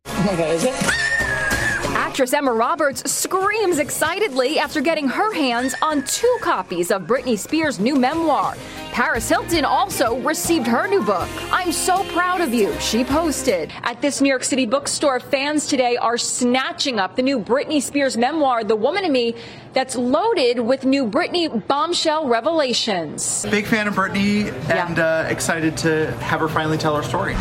Oh 0.06 0.24
my 0.26 0.36
God, 0.36 0.54
is 0.54 0.64
it? 0.64 0.74
Actress 2.10 2.32
Emma 2.32 2.52
Roberts 2.52 3.10
screams 3.10 3.78
excitedly 3.78 4.58
after 4.58 4.80
getting 4.80 5.08
her 5.08 5.32
hands 5.32 5.74
on 5.80 6.02
two 6.04 6.38
copies 6.40 6.90
of 6.90 7.02
Britney 7.02 7.38
Spears' 7.38 7.78
new 7.78 7.94
memoir. 7.94 8.56
Paris 8.92 9.28
Hilton 9.28 9.64
also 9.64 10.18
received 10.20 10.66
her 10.66 10.88
new 10.88 11.02
book. 11.02 11.28
I'm 11.52 11.70
so 11.70 12.02
proud 12.12 12.40
of 12.40 12.52
you, 12.52 12.78
she 12.80 13.04
posted. 13.04 13.72
At 13.82 14.02
this 14.02 14.20
New 14.20 14.28
York 14.28 14.42
City 14.42 14.66
bookstore, 14.66 15.20
fans 15.20 15.66
today 15.66 15.96
are 15.96 16.18
snatching 16.18 16.98
up 16.98 17.14
the 17.14 17.22
new 17.22 17.38
Britney 17.38 17.80
Spears 17.80 18.16
memoir, 18.16 18.64
The 18.64 18.76
Woman 18.76 19.04
in 19.04 19.12
Me, 19.12 19.34
that's 19.72 19.94
loaded 19.94 20.58
with 20.58 20.84
new 20.84 21.06
Britney 21.06 21.66
bombshell 21.68 22.26
revelations. 22.26 23.46
Big 23.50 23.66
fan 23.66 23.86
of 23.86 23.94
Britney 23.94 24.52
and 24.68 24.96
yeah. 24.96 25.24
uh, 25.24 25.28
excited 25.28 25.76
to 25.78 26.10
have 26.16 26.40
her 26.40 26.48
finally 26.48 26.76
tell 26.76 26.96
her 26.96 27.02
story. 27.04 27.34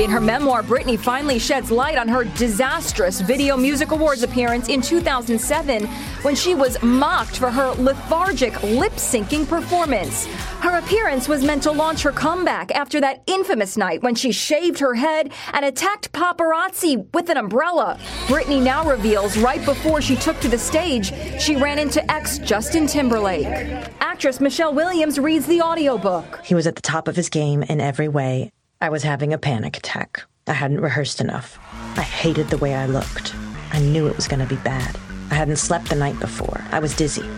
In 0.00 0.08
her 0.08 0.20
memoir, 0.20 0.62
Britney 0.62 0.98
finally 0.98 1.38
sheds 1.38 1.70
light 1.70 1.98
on 1.98 2.08
her 2.08 2.24
disastrous 2.24 3.20
Video 3.20 3.54
Music 3.54 3.90
Awards 3.90 4.22
appearance 4.22 4.70
in 4.70 4.80
2007 4.80 5.86
when 6.22 6.34
she 6.34 6.54
was 6.54 6.82
mocked 6.82 7.36
for 7.36 7.50
her 7.50 7.72
lethargic 7.72 8.62
lip 8.62 8.94
syncing 8.94 9.46
performance. 9.46 10.24
Her 10.62 10.78
appearance 10.78 11.28
was 11.28 11.44
meant 11.44 11.64
to 11.64 11.70
launch 11.70 12.00
her 12.00 12.12
comeback 12.12 12.70
after 12.70 12.98
that 13.02 13.22
infamous 13.26 13.76
night 13.76 14.02
when 14.02 14.14
she 14.14 14.32
shaved 14.32 14.78
her 14.78 14.94
head 14.94 15.32
and 15.52 15.66
attacked 15.66 16.10
paparazzi 16.12 17.06
with 17.12 17.28
an 17.28 17.36
umbrella. 17.36 17.98
Britney 18.24 18.62
now 18.62 18.88
reveals 18.88 19.36
right 19.36 19.62
before 19.66 20.00
she 20.00 20.16
took 20.16 20.40
to 20.40 20.48
the 20.48 20.56
stage, 20.56 21.12
she 21.38 21.56
ran 21.56 21.78
into 21.78 22.10
ex 22.10 22.38
Justin 22.38 22.86
Timberlake. 22.86 23.46
Actress 24.00 24.40
Michelle 24.40 24.72
Williams 24.72 25.18
reads 25.18 25.44
the 25.44 25.60
audiobook. 25.60 26.40
He 26.42 26.54
was 26.54 26.66
at 26.66 26.74
the 26.74 26.80
top 26.80 27.06
of 27.06 27.16
his 27.16 27.28
game 27.28 27.62
in 27.62 27.82
every 27.82 28.08
way 28.08 28.50
I 28.82 28.88
was 28.88 29.02
having 29.02 29.34
a 29.34 29.38
panic 29.38 29.76
attack. 29.76 30.22
I 30.46 30.54
hadn't 30.54 30.80
rehearsed 30.80 31.20
enough. 31.20 31.58
I 31.98 32.02
hated 32.02 32.48
the 32.48 32.56
way 32.56 32.74
I 32.74 32.86
looked. 32.86 33.34
I 33.72 33.78
knew 33.78 34.06
it 34.06 34.16
was 34.16 34.26
going 34.26 34.40
to 34.40 34.46
be 34.46 34.60
bad. 34.62 34.98
I 35.30 35.34
hadn't 35.34 35.56
slept 35.56 35.90
the 35.90 35.96
night 35.96 36.18
before. 36.18 36.64
I 36.72 36.78
was 36.78 36.96
dizzy. 36.96 37.28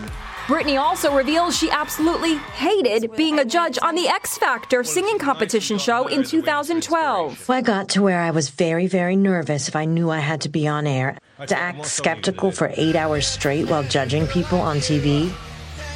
Britney 0.47 0.79
also 0.79 1.13
reveals 1.13 1.57
she 1.57 1.69
absolutely 1.69 2.35
hated 2.35 3.13
being 3.17 3.39
a 3.39 3.45
judge 3.45 3.77
on 3.81 3.95
the 3.95 4.07
X 4.07 4.37
Factor 4.37 4.85
singing 4.85 5.19
competition 5.19 5.77
show 5.77 6.07
in 6.07 6.23
2012. 6.23 7.49
I 7.49 7.61
got 7.61 7.89
to 7.89 8.01
where 8.01 8.21
I 8.21 8.31
was 8.31 8.49
very, 8.49 8.87
very 8.87 9.17
nervous 9.17 9.67
if 9.67 9.75
I 9.75 9.83
knew 9.83 10.09
I 10.09 10.19
had 10.19 10.39
to 10.41 10.49
be 10.49 10.65
on 10.65 10.87
air. 10.87 11.17
To 11.47 11.57
act 11.57 11.85
skeptical 11.85 12.51
for 12.51 12.71
eight 12.77 12.95
hours 12.95 13.27
straight 13.27 13.69
while 13.69 13.83
judging 13.83 14.27
people 14.27 14.59
on 14.59 14.77
TV? 14.77 15.29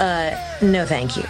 Uh, 0.01 0.37
no 0.61 0.85
thank 0.85 1.15
you. 1.15 1.23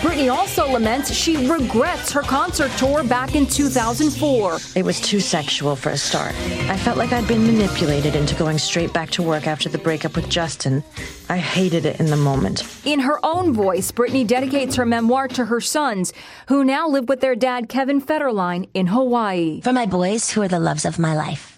Britney 0.00 0.32
also 0.32 0.68
laments 0.68 1.12
she 1.12 1.48
regrets 1.48 2.12
her 2.12 2.22
concert 2.22 2.70
tour 2.78 3.02
back 3.02 3.34
in 3.34 3.46
2004. 3.46 4.58
It 4.76 4.84
was 4.84 5.00
too 5.00 5.20
sexual 5.20 5.74
for 5.74 5.90
a 5.90 5.96
start. 5.96 6.34
I 6.68 6.76
felt 6.76 6.96
like 6.96 7.12
I'd 7.12 7.26
been 7.26 7.44
manipulated 7.44 8.14
into 8.14 8.34
going 8.34 8.58
straight 8.58 8.92
back 8.92 9.10
to 9.10 9.22
work 9.22 9.46
after 9.46 9.68
the 9.68 9.78
breakup 9.78 10.14
with 10.14 10.28
Justin. 10.28 10.84
I 11.28 11.38
hated 11.38 11.86
it 11.86 11.98
in 11.98 12.06
the 12.06 12.16
moment. 12.16 12.64
In 12.84 13.00
her 13.00 13.18
own 13.24 13.52
voice, 13.52 13.90
Britney 13.90 14.26
dedicates 14.26 14.76
her 14.76 14.86
memoir 14.86 15.28
to 15.28 15.46
her 15.46 15.60
sons, 15.60 16.12
who 16.48 16.64
now 16.64 16.88
live 16.88 17.08
with 17.08 17.20
their 17.20 17.34
dad, 17.34 17.68
Kevin 17.68 18.00
Federline, 18.00 18.68
in 18.74 18.86
Hawaii. 18.86 19.60
For 19.62 19.72
my 19.72 19.86
boys, 19.86 20.30
who 20.30 20.42
are 20.42 20.48
the 20.48 20.60
loves 20.60 20.84
of 20.84 20.98
my 20.98 21.16
life. 21.16 21.49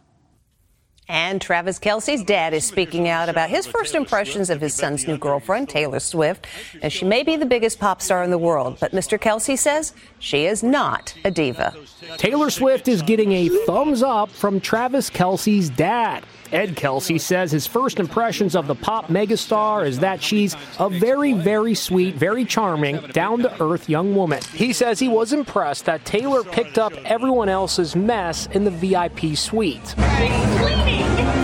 And 1.13 1.43
Travis 1.43 1.79
Kelce's 1.79 2.25
dad 2.25 2.55
is 2.55 2.65
speaking 2.65 3.07
out 3.07 3.29
about 3.29 3.51
his 3.51 3.67
first 3.67 3.95
impressions 3.95 4.49
of 4.49 4.63
his 4.63 4.73
son's 4.73 5.07
new 5.07 5.19
girlfriend, 5.19 5.69
Taylor 5.69 6.01
Swift. 6.01 6.47
And 6.81 6.91
she 6.91 7.05
may 7.05 7.23
be 7.23 7.37
the 7.37 7.45
biggest 7.45 7.79
pop 7.79 8.01
star 8.01 8.23
in 8.23 8.31
the 8.31 8.39
world, 8.39 8.79
but 8.81 8.93
Mr. 8.93 9.19
Kelce 9.19 9.59
says 9.59 9.93
she 10.19 10.47
is 10.47 10.63
not 10.63 11.15
a 11.23 11.31
diva. 11.31 11.77
Taylor 12.17 12.49
Swift 12.49 12.89
is 12.89 13.03
getting 13.03 13.31
a 13.33 13.51
thumbs 13.67 14.03
up 14.03 14.31
from 14.31 14.59
Travis 14.59 15.11
Kelce's 15.11 15.69
dad. 15.69 16.25
Ed 16.51 16.77
Kelce 16.77 17.21
says 17.21 17.51
his 17.51 17.67
first 17.67 17.99
impressions 17.99 18.55
of 18.55 18.67
the 18.67 18.75
pop 18.75 19.09
megastar 19.09 19.87
is 19.87 19.99
that 19.99 20.23
she's 20.23 20.55
a 20.79 20.89
very, 20.89 21.35
very 21.35 21.75
sweet, 21.75 22.15
very 22.15 22.45
charming, 22.47 22.99
down 23.13 23.41
to 23.41 23.63
earth 23.63 23.89
young 23.89 24.15
woman. 24.15 24.43
He 24.55 24.73
says 24.73 24.99
he 24.99 25.09
was 25.09 25.35
impressed 25.35 25.87
that 25.87 26.05
Taylor 26.07 26.43
picked 26.43 26.79
up 26.79 26.93
everyone 27.05 27.49
else's 27.51 27.97
mess 27.97 28.49
in 28.53 28.65
the 28.65 28.71
VIP 28.71 29.37
suite. 29.37 29.95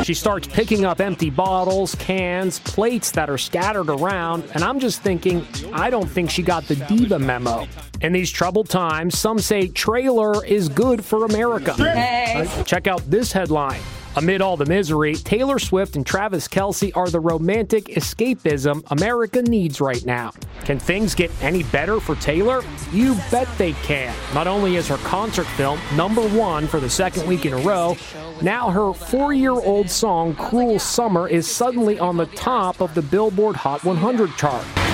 She 0.09 0.15
starts 0.15 0.49
picking 0.49 0.87
up 0.87 1.03
empty 1.03 1.29
bottles, 1.29 1.95
cans, 1.97 2.61
plates 2.61 3.11
that 3.11 3.29
are 3.29 3.37
scattered 3.37 3.91
around, 3.91 4.43
and 4.55 4.65
I'm 4.65 4.81
just 4.81 5.03
thinking, 5.03 5.47
I 5.71 5.91
don't 5.91 6.09
think 6.09 6.31
she 6.31 6.43
got 6.43 6.65
the 6.65 6.77
diva 6.77 7.19
memo. 7.19 7.69
In 8.01 8.15
these 8.15 8.31
troubled 8.31 8.71
times, 8.71 9.19
some 9.19 9.39
say 9.39 9.69
trailer 9.69 10.43
is 10.47 10.71
good 10.71 11.05
for 11.05 11.27
America. 11.27 11.75
Hey. 11.75 12.49
Check 12.65 12.87
out 12.87 13.03
this 13.11 13.33
headline. 13.33 13.83
Amid 14.19 14.43
all 14.43 14.57
the 14.57 14.67
misery, 14.67 15.15
Taylor 15.15 15.61
Swift 15.61 15.95
and 15.95 16.05
Travis 16.05 16.49
Kelce 16.49 16.91
are 16.97 17.09
the 17.09 17.21
romantic 17.21 17.85
escapism 17.85 18.83
America 18.91 19.43
needs 19.43 19.81
right 19.81 20.05
now. 20.05 20.33
Can 20.65 20.81
things 20.81 21.15
get 21.15 21.31
any 21.41 21.63
better 21.63 22.01
for 22.01 22.17
Taylor? 22.17 22.65
You 22.91 23.15
bet 23.31 23.47
they 23.59 23.75
can. 23.75 24.13
Not 24.35 24.49
only 24.49 24.75
is 24.75 24.89
her 24.89 24.97
concert 24.97 25.47
film 25.47 25.79
number 25.95 26.29
one 26.31 26.67
for 26.67 26.81
the 26.81 26.91
second 26.91 27.29
week 27.29 27.47
in 27.47 27.53
a 27.53 27.59
row, 27.59 27.97
now 28.43 28.71
her 28.71 28.93
four 28.93 29.33
year 29.33 29.53
old 29.53 29.89
song, 29.89 30.35
Cruel 30.35 30.81
Summer, 30.81 31.29
is 31.29 31.47
suddenly 31.47 32.01
on 32.01 32.17
the 32.17 32.27
top 32.27 32.81
of 32.81 32.97
the 32.97 33.03
Billboard 33.03 33.55
Hot 33.55 33.85
100 33.85 34.35
chart. 34.37 34.88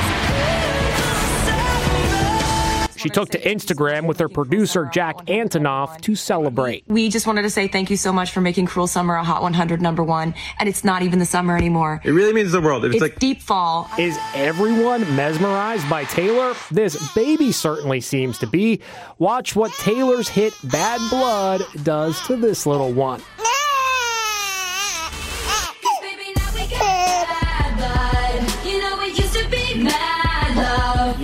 She 3.05 3.11
took 3.11 3.29
to 3.33 3.39
Instagram 3.39 4.07
with 4.07 4.19
her 4.19 4.31
producer 4.31 4.87
Jack 4.87 5.27
Antonoff 5.27 6.01
to 6.01 6.15
celebrate. 6.15 6.85
We 6.89 7.11
just 7.11 7.27
wanted 7.27 7.43
to 7.43 7.51
say 7.51 7.69
thank 7.69 7.91
you 7.91 7.99
so 7.99 8.15
much 8.15 8.31
for 8.31 8.41
making 8.41 8.65
Cruel 8.65 8.87
Summer 8.87 9.15
a 9.15 9.23
Hot 9.23 9.43
100 9.43 9.83
number 9.83 10.03
one, 10.03 10.35
and 10.59 10.71
it's 10.71 10.85
not 10.85 11.03
even 11.03 11.19
the 11.19 11.27
summer 11.27 11.55
anymore. 11.55 12.01
It 12.03 12.13
really 12.13 12.33
means 12.33 12.53
the 12.53 12.63
world. 12.63 12.83
It's, 12.87 12.95
It's 12.95 13.03
like 13.03 13.19
deep 13.19 13.43
fall. 13.43 13.91
Is 13.99 14.19
everyone 14.35 15.03
mesmerized 15.15 15.87
by 15.91 16.05
Taylor? 16.05 16.55
This 16.71 17.13
baby 17.13 17.53
certainly 17.53 18.01
seems 18.01 18.39
to 18.39 18.47
be. 18.47 18.81
Watch 19.19 19.55
what 19.55 19.71
Taylor's 19.73 20.29
hit 20.31 20.55
Bad 20.65 20.99
Blood 21.11 21.61
does 21.83 22.19
to 22.27 22.37
this 22.37 22.65
little 22.65 22.95
one. 22.95 23.21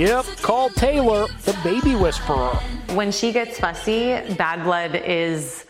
Yep, 0.00 0.25
call 0.40 0.71
Taylor 0.71 1.26
the 1.45 1.54
baby 1.62 1.95
whisperer. 1.95 2.54
When 2.95 3.12
she 3.12 3.33
gets 3.33 3.61
fussy, 3.61 4.19
Bad 4.35 4.64
Blood 4.64 4.95
is 4.95 5.66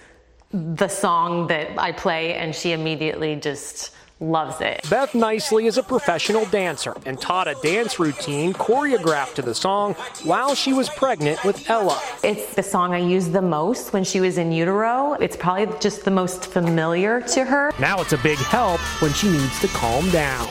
the 0.53 0.87
song 0.87 1.49
that 1.49 1.77
I 1.77 1.91
play, 1.91 2.35
and 2.35 2.55
she 2.55 2.71
immediately 2.71 3.35
just 3.35 3.93
loves 4.21 4.61
it. 4.61 4.87
Beth 4.89 5.17
Nicely 5.17 5.67
is 5.67 5.79
a 5.79 5.83
professional 5.83 6.45
dancer 6.47 6.95
and 7.07 7.21
taught 7.21 7.49
a 7.49 7.57
dance 7.61 7.99
routine 7.99 8.53
choreographed 8.53 9.35
to 9.35 9.43
the 9.43 9.55
song 9.55 9.95
while 10.23 10.55
she 10.55 10.73
was 10.73 10.89
pregnant 10.91 11.43
with 11.43 11.69
Ella. 11.69 12.01
It's 12.23 12.55
the 12.55 12.63
song 12.63 12.95
I 12.95 12.99
used 12.99 13.33
the 13.33 13.43
most 13.43 13.93
when 13.93 14.05
she 14.05 14.21
was 14.21 14.39
in 14.39 14.53
utero. 14.53 15.15
It's 15.15 15.37
probably 15.37 15.77
just 15.81 16.05
the 16.05 16.11
most 16.13 16.47
familiar 16.47 17.21
to 17.23 17.45
her. 17.45 17.73
Now 17.81 18.01
it's 18.01 18.13
a 18.13 18.19
big 18.19 18.39
help 18.39 18.79
when 19.03 19.13
she 19.13 19.29
needs 19.29 19.59
to 19.61 19.67
calm 19.69 20.09
down. 20.11 20.47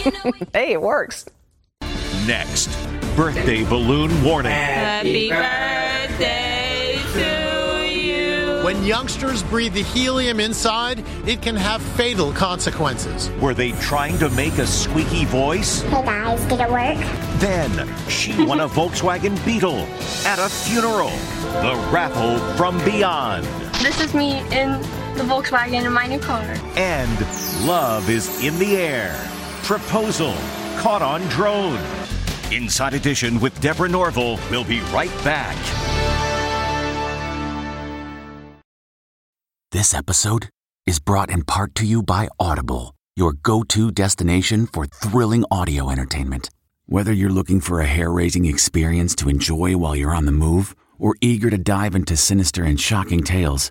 hey, 0.52 0.72
it 0.72 0.80
works. 0.80 1.26
Next, 2.26 2.68
birthday 3.16 3.64
balloon 3.64 4.24
warning. 4.24 4.52
Happy 4.52 5.28
birthday 5.28 6.98
to 7.12 7.86
you. 7.88 8.64
When 8.64 8.82
youngsters 8.84 9.42
breathe 9.42 9.74
the 9.74 9.82
helium 9.82 10.40
inside, 10.40 11.04
it 11.26 11.42
can 11.42 11.54
have 11.56 11.82
fatal 11.82 12.32
consequences. 12.32 13.30
Were 13.40 13.52
they 13.52 13.72
trying 13.72 14.16
to 14.18 14.30
make 14.30 14.56
a 14.58 14.66
squeaky 14.66 15.26
voice? 15.26 15.82
Hey 15.82 16.04
guys, 16.04 16.40
did 16.44 16.60
it 16.60 16.70
work? 16.70 16.96
Then 17.38 18.08
she 18.08 18.44
won 18.44 18.60
a 18.60 18.68
Volkswagen 18.68 19.42
Beetle 19.44 19.80
at 20.24 20.38
a 20.38 20.48
funeral. 20.48 21.10
The 21.62 21.74
raffle 21.92 22.38
from 22.56 22.82
beyond. 22.84 23.44
This 23.82 24.00
is 24.00 24.14
me 24.14 24.38
in 24.50 24.72
the 25.16 25.24
Volkswagen 25.24 25.84
in 25.84 25.92
my 25.92 26.06
new 26.06 26.18
car. 26.20 26.42
And 26.76 27.20
love 27.66 28.08
is 28.08 28.42
in 28.42 28.58
the 28.58 28.76
air. 28.76 29.14
Proposal 29.70 30.34
caught 30.78 31.00
on 31.00 31.22
drone. 31.28 31.78
Inside 32.50 32.92
Edition 32.92 33.38
with 33.38 33.60
Deborah 33.60 33.88
Norville. 33.88 34.36
We'll 34.50 34.64
be 34.64 34.80
right 34.90 35.12
back. 35.22 35.56
This 39.70 39.94
episode 39.94 40.48
is 40.88 40.98
brought 40.98 41.30
in 41.30 41.44
part 41.44 41.76
to 41.76 41.86
you 41.86 42.02
by 42.02 42.26
Audible, 42.40 42.96
your 43.14 43.32
go 43.32 43.62
to 43.62 43.92
destination 43.92 44.66
for 44.66 44.86
thrilling 44.86 45.44
audio 45.52 45.88
entertainment. 45.88 46.50
Whether 46.86 47.12
you're 47.12 47.30
looking 47.30 47.60
for 47.60 47.78
a 47.78 47.86
hair 47.86 48.10
raising 48.10 48.46
experience 48.46 49.14
to 49.14 49.28
enjoy 49.28 49.76
while 49.76 49.94
you're 49.94 50.16
on 50.16 50.26
the 50.26 50.32
move 50.32 50.74
or 50.98 51.14
eager 51.20 51.48
to 51.48 51.58
dive 51.58 51.94
into 51.94 52.16
sinister 52.16 52.64
and 52.64 52.80
shocking 52.80 53.22
tales, 53.22 53.70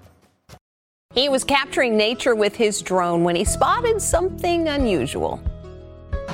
He 1.13 1.27
was 1.27 1.43
capturing 1.43 1.97
nature 1.97 2.35
with 2.35 2.55
his 2.55 2.81
drone 2.81 3.23
when 3.25 3.35
he 3.35 3.43
spotted 3.43 4.01
something 4.01 4.69
unusual. 4.69 5.41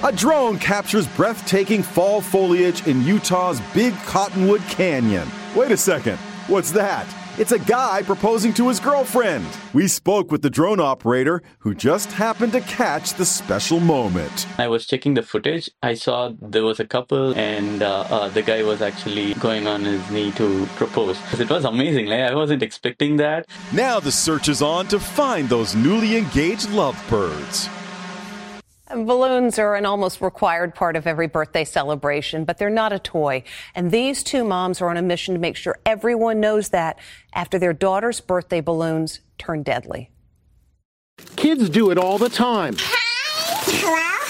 A 0.04 0.12
drone 0.12 0.60
captures 0.60 1.08
breathtaking 1.08 1.82
fall 1.82 2.22
foliage 2.22 2.86
in 2.86 3.04
Utah's 3.04 3.60
Big 3.74 3.96
Cottonwood 4.06 4.62
Canyon. 4.70 5.28
Wait 5.56 5.72
a 5.72 5.78
second, 5.78 6.18
what's 6.48 6.72
that? 6.72 7.08
It's 7.39 7.52
a 7.52 7.60
guy 7.60 8.02
proposing 8.02 8.52
to 8.56 8.67
his 8.67 8.80
girlfriend. 8.80 9.45
We 9.71 9.88
spoke 9.88 10.32
with 10.32 10.41
the 10.41 10.50
drone 10.50 10.80
operator 10.80 11.43
who 11.60 11.76
just 11.76 12.12
happened 12.12 12.54
to 12.54 12.62
catch 12.62 13.13
the 13.13 13.26
special 13.26 13.80
moment. 13.80 14.47
I 14.58 14.67
was 14.67 14.88
checking 14.88 15.13
the 15.13 15.21
footage. 15.21 15.69
I 15.84 15.93
saw 15.93 16.32
there 16.41 16.63
was 16.63 16.80
a 16.80 16.86
couple, 16.86 17.36
and 17.36 17.84
uh, 17.84 18.08
uh, 18.10 18.30
the 18.30 18.41
guy 18.41 18.63
was 18.63 18.82
actually 18.82 19.36
going 19.36 19.67
on 19.67 19.84
his 19.84 20.10
knee 20.10 20.32
to 20.32 20.65
propose. 20.78 21.19
It 21.39 21.47
was 21.47 21.63
amazing. 21.63 22.08
Like, 22.08 22.21
I 22.21 22.34
wasn't 22.34 22.63
expecting 22.63 23.17
that. 23.17 23.45
Now 23.71 24.00
the 24.00 24.12
search 24.12 24.50
is 24.50 24.63
on 24.63 24.88
to 24.88 25.00
find 25.00 25.47
those 25.47 25.76
newly 25.76 26.17
engaged 26.17 26.71
lovebirds. 26.71 27.69
Balloons 28.89 29.60
are 29.60 29.76
an 29.76 29.86
almost 29.86 30.21
required 30.21 30.73
part 30.73 30.95
of 30.95 31.06
every 31.06 31.28
birthday 31.28 31.65
celebration, 31.65 32.45
but 32.45 32.58
they're 32.58 32.69
not 32.69 32.93
a 32.93 33.00
toy. 33.00 33.43
And 33.76 33.91
these 33.91 34.23
two 34.23 34.45
moms 34.45 34.82
are 34.82 34.89
on 34.89 34.95
a 34.95 35.02
mission 35.02 35.34
to 35.34 35.39
make 35.39 35.58
sure 35.58 35.78
everyone 35.86 36.39
knows 36.39 36.69
that 36.69 36.97
after 37.34 37.60
their 37.60 37.73
daughter's 37.73 38.21
birthday 38.21 38.62
balloons 38.62 39.19
turn 39.38 39.63
deadly. 39.63 40.10
Kids 41.36 41.69
do 41.69 41.91
it 41.91 41.97
all 41.97 42.17
the 42.17 42.30
time. 42.30 42.78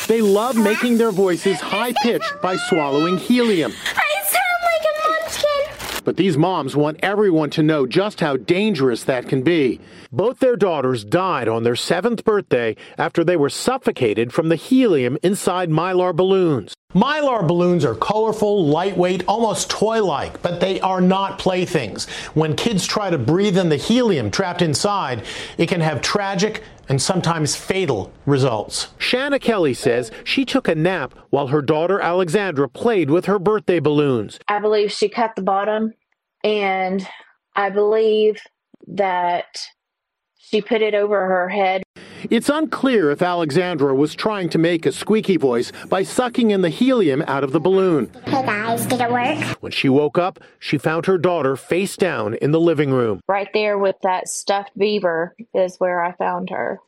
They 0.08 0.22
love 0.22 0.56
making 0.56 0.98
their 0.98 1.12
voices 1.12 1.60
high 1.60 1.94
pitched 2.02 2.42
by 2.42 2.56
swallowing 2.56 3.18
helium. 3.18 3.74
I 3.94 4.24
sound 4.24 4.62
like 4.64 4.84
a 4.90 4.94
munchkin. 5.10 5.97
But 6.08 6.16
these 6.16 6.38
moms 6.38 6.74
want 6.74 7.02
everyone 7.04 7.50
to 7.50 7.62
know 7.62 7.86
just 7.86 8.22
how 8.22 8.38
dangerous 8.38 9.04
that 9.04 9.28
can 9.28 9.42
be. 9.42 9.82
Both 10.10 10.40
their 10.40 10.56
daughters 10.56 11.04
died 11.04 11.50
on 11.50 11.64
their 11.64 11.76
seventh 11.76 12.24
birthday 12.24 12.78
after 12.98 13.26
they 13.26 13.36
were 13.36 13.50
suffocated 13.50 14.32
from 14.32 14.48
the 14.48 14.56
helium 14.56 15.18
inside 15.22 15.70
mylar 15.70 16.16
balloons. 16.16 16.74
Mylar 16.96 17.46
balloons 17.46 17.84
are 17.84 17.94
colorful, 17.94 18.66
lightweight, 18.68 19.26
almost 19.28 19.70
toy 19.70 20.02
like, 20.02 20.42
but 20.42 20.62
they 20.62 20.80
are 20.80 21.02
not 21.02 21.40
playthings. 21.40 22.08
When 22.36 22.56
kids 22.56 22.88
try 22.88 23.10
to 23.10 23.18
breathe 23.18 23.58
in 23.58 23.68
the 23.68 23.76
helium 23.76 24.32
trapped 24.32 24.62
inside, 24.62 25.26
it 25.58 25.68
can 25.68 25.82
have 25.82 26.02
tragic 26.02 26.64
and 26.90 27.02
sometimes 27.02 27.56
fatal 27.56 28.12
results. 28.26 28.90
Shanna 28.98 29.40
Kelly 29.40 29.74
says 29.74 30.12
she 30.24 30.46
took 30.46 30.68
a 30.68 30.76
nap 30.76 31.14
while 31.30 31.48
her 31.48 31.62
daughter 31.62 32.00
Alexandra 32.00 32.70
played 32.70 33.10
with 33.10 33.26
her 33.26 33.40
birthday 33.40 33.80
balloons. 33.80 34.40
I 34.48 34.60
believe 34.60 34.92
she 34.92 35.10
cut 35.10 35.36
the 35.36 35.42
bottom, 35.42 35.94
and 36.44 37.08
I 37.56 37.70
believe 37.70 38.42
that 38.88 39.68
she 40.38 40.62
put 40.62 40.82
it 40.82 40.94
over 40.94 41.26
her 41.26 41.50
head. 41.50 41.84
It's 42.30 42.50
unclear 42.50 43.10
if 43.12 43.22
Alexandra 43.22 43.96
was 43.96 44.14
trying 44.14 44.50
to 44.50 44.58
make 44.58 44.86
a 44.86 44.92
squeaky 44.92 45.38
voice 45.38 45.72
by 45.88 46.04
sucking 46.04 46.52
in 46.52 46.62
the 46.62 46.70
helium 46.70 47.24
out 47.26 47.44
of 47.44 47.54
the 47.54 47.60
balloon. 47.60 48.12
Hey 48.26 48.46
guys, 48.46 48.86
did 48.86 49.00
it 49.00 49.10
work? 49.10 49.38
When 49.62 49.72
she 49.72 49.88
woke 49.88 50.18
up, 50.18 50.40
she 50.60 50.78
found 50.78 51.06
her 51.06 51.18
daughter 51.18 51.56
face 51.56 51.96
down 51.96 52.34
in 52.36 52.52
the 52.52 52.60
living 52.60 52.92
room. 52.92 53.22
Right 53.30 53.48
there 53.54 53.78
with 53.78 53.96
that 54.04 54.28
stuffed 54.28 54.78
beaver 54.78 55.36
is 55.54 55.78
where 55.78 56.04
I 56.04 56.12
found 56.14 56.50
her. 56.50 56.80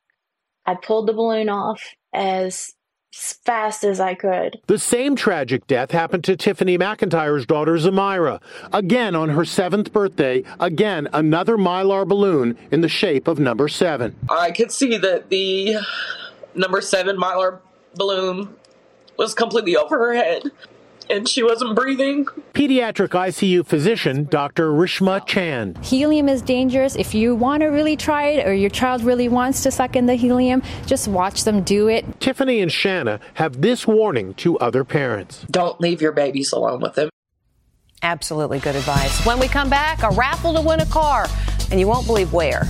I 0.65 0.75
pulled 0.75 1.07
the 1.07 1.13
balloon 1.13 1.47
off 1.47 1.81
as 2.13 2.73
fast 3.11 3.83
as 3.83 3.99
I 3.99 4.13
could. 4.13 4.61
The 4.67 4.79
same 4.79 5.15
tragic 5.15 5.65
death 5.67 5.91
happened 5.91 6.23
to 6.25 6.35
Tiffany 6.35 6.77
McIntyre's 6.77 7.45
daughter 7.45 7.73
Zamira. 7.73 8.41
Again 8.71 9.15
on 9.15 9.29
her 9.29 9.45
seventh 9.45 9.91
birthday, 9.91 10.43
again 10.59 11.07
another 11.13 11.57
mylar 11.57 12.07
balloon 12.07 12.57
in 12.71 12.81
the 12.81 12.89
shape 12.89 13.27
of 13.27 13.39
number 13.39 13.67
seven. 13.67 14.15
I 14.29 14.51
could 14.51 14.71
see 14.71 14.97
that 14.97 15.29
the 15.29 15.77
number 16.55 16.81
seven 16.81 17.17
mylar 17.17 17.59
balloon 17.95 18.55
was 19.17 19.33
completely 19.33 19.75
over 19.75 19.97
her 19.97 20.13
head 20.13 20.43
and 21.09 21.27
she 21.27 21.43
wasn't 21.43 21.75
breathing. 21.75 22.25
Pediatric 22.53 23.09
ICU 23.09 23.65
physician 23.65 24.25
Dr. 24.25 24.71
Rishma 24.71 25.25
Chand. 25.25 25.77
Helium 25.83 26.29
is 26.29 26.41
dangerous. 26.41 26.95
If 26.95 27.13
you 27.13 27.35
want 27.35 27.61
to 27.61 27.67
really 27.67 27.97
try 27.97 28.27
it 28.27 28.47
or 28.47 28.53
your 28.53 28.69
child 28.69 29.03
really 29.03 29.27
wants 29.27 29.63
to 29.63 29.71
suck 29.71 29.95
in 29.95 30.05
the 30.05 30.15
helium, 30.15 30.61
just 30.85 31.07
watch 31.07 31.43
them 31.43 31.63
do 31.63 31.87
it. 31.87 32.19
Tiffany 32.19 32.61
and 32.61 32.71
Shanna 32.71 33.19
have 33.35 33.61
this 33.61 33.87
warning 33.87 34.33
to 34.35 34.57
other 34.59 34.83
parents. 34.83 35.45
Don't 35.49 35.79
leave 35.81 36.01
your 36.01 36.11
babies 36.11 36.51
alone 36.51 36.81
with 36.81 36.95
them. 36.95 37.09
Absolutely 38.01 38.59
good 38.59 38.75
advice. 38.75 39.25
When 39.25 39.39
we 39.39 39.47
come 39.47 39.69
back, 39.69 40.03
a 40.03 40.09
raffle 40.11 40.53
to 40.53 40.61
win 40.61 40.79
a 40.79 40.85
car, 40.85 41.27
and 41.69 41.79
you 41.79 41.87
won't 41.87 42.07
believe 42.07 42.31
where. 42.31 42.63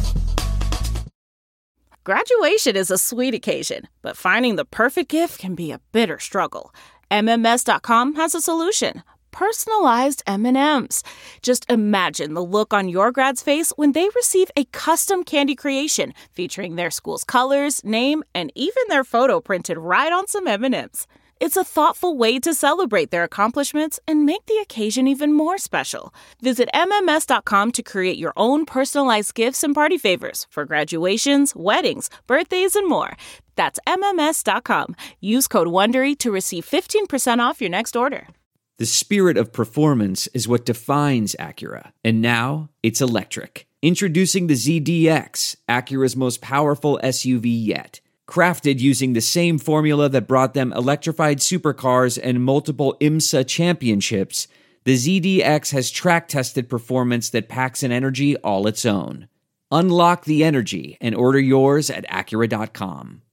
Graduation 2.04 2.75
is 2.75 2.89
a 2.89 2.97
sweet 2.97 3.36
occasion, 3.36 3.88
but 4.02 4.17
finding 4.17 4.56
the 4.56 4.65
perfect 4.65 5.12
gift 5.12 5.39
can 5.39 5.54
be 5.54 5.71
a 5.71 5.80
bitter 5.91 6.17
struggle. 6.17 6.73
MMS.com 7.11 8.15
has 8.15 8.35
a 8.35 8.41
solution. 8.41 9.03
Personalized 9.31 10.23
M&Ms. 10.27 11.03
Just 11.41 11.69
imagine 11.69 12.33
the 12.33 12.43
look 12.43 12.73
on 12.73 12.89
your 12.89 13.11
grad's 13.11 13.41
face 13.41 13.71
when 13.75 13.91
they 13.93 14.09
receive 14.15 14.49
a 14.55 14.65
custom 14.65 15.23
candy 15.23 15.55
creation 15.55 16.13
featuring 16.31 16.75
their 16.75 16.91
school's 16.91 17.23
colors, 17.23 17.83
name, 17.83 18.23
and 18.33 18.51
even 18.55 18.83
their 18.89 19.03
photo 19.03 19.39
printed 19.39 19.77
right 19.77 20.11
on 20.11 20.27
some 20.27 20.47
M&Ms. 20.47 21.07
It's 21.39 21.55
a 21.55 21.63
thoughtful 21.63 22.17
way 22.17 22.37
to 22.39 22.53
celebrate 22.53 23.11
their 23.11 23.23
accomplishments 23.23 23.97
and 24.05 24.25
make 24.25 24.45
the 24.45 24.57
occasion 24.57 25.07
even 25.07 25.31
more 25.31 25.57
special. 25.57 26.13
Visit 26.41 26.69
MMS.com 26.73 27.71
to 27.71 27.81
create 27.81 28.17
your 28.17 28.33
own 28.35 28.65
personalized 28.65 29.35
gifts 29.35 29.63
and 29.63 29.73
party 29.73 29.97
favors 29.97 30.47
for 30.49 30.65
graduations, 30.65 31.55
weddings, 31.55 32.09
birthdays, 32.27 32.75
and 32.75 32.89
more. 32.89 33.15
That's 33.59 33.77
MMS.com. 33.85 34.95
Use 35.19 35.49
code 35.49 35.67
WONDERY 35.67 36.17
to 36.19 36.31
receive 36.31 36.65
15% 36.65 37.39
off 37.39 37.59
your 37.59 37.69
next 37.69 37.93
order. 37.93 38.29
The 38.77 38.85
spirit 38.85 39.35
of 39.35 39.51
performance 39.51 40.27
is 40.27 40.47
what 40.47 40.65
defines 40.65 41.35
Acura. 41.37 41.91
And 42.01 42.21
now 42.21 42.69
it's 42.83 43.01
electric. 43.01 43.67
Introducing 43.81 44.47
the 44.47 44.53
ZDX, 44.53 45.57
Acura's 45.67 46.15
most 46.15 46.39
powerful 46.39 47.01
SUV 47.03 47.47
yet. 47.47 47.99
Crafted 48.29 48.79
using 48.79 49.11
the 49.11 49.19
same 49.19 49.57
formula 49.57 50.07
that 50.07 50.25
brought 50.25 50.53
them 50.53 50.71
electrified 50.71 51.39
supercars 51.39 52.17
and 52.23 52.45
multiple 52.45 52.95
IMSA 53.01 53.45
championships, 53.45 54.47
the 54.85 54.95
ZDX 54.95 55.73
has 55.73 55.91
track 55.91 56.29
tested 56.29 56.69
performance 56.69 57.29
that 57.31 57.49
packs 57.49 57.83
an 57.83 57.91
energy 57.91 58.37
all 58.37 58.67
its 58.67 58.85
own. 58.85 59.27
Unlock 59.69 60.23
the 60.23 60.45
energy 60.45 60.97
and 61.01 61.13
order 61.13 61.41
yours 61.41 61.89
at 61.89 62.07
Acura.com. 62.07 63.23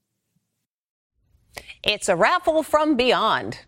It's 1.87 2.09
a 2.09 2.17
raffle 2.17 2.63
from 2.63 2.97
beyond. 2.97 3.59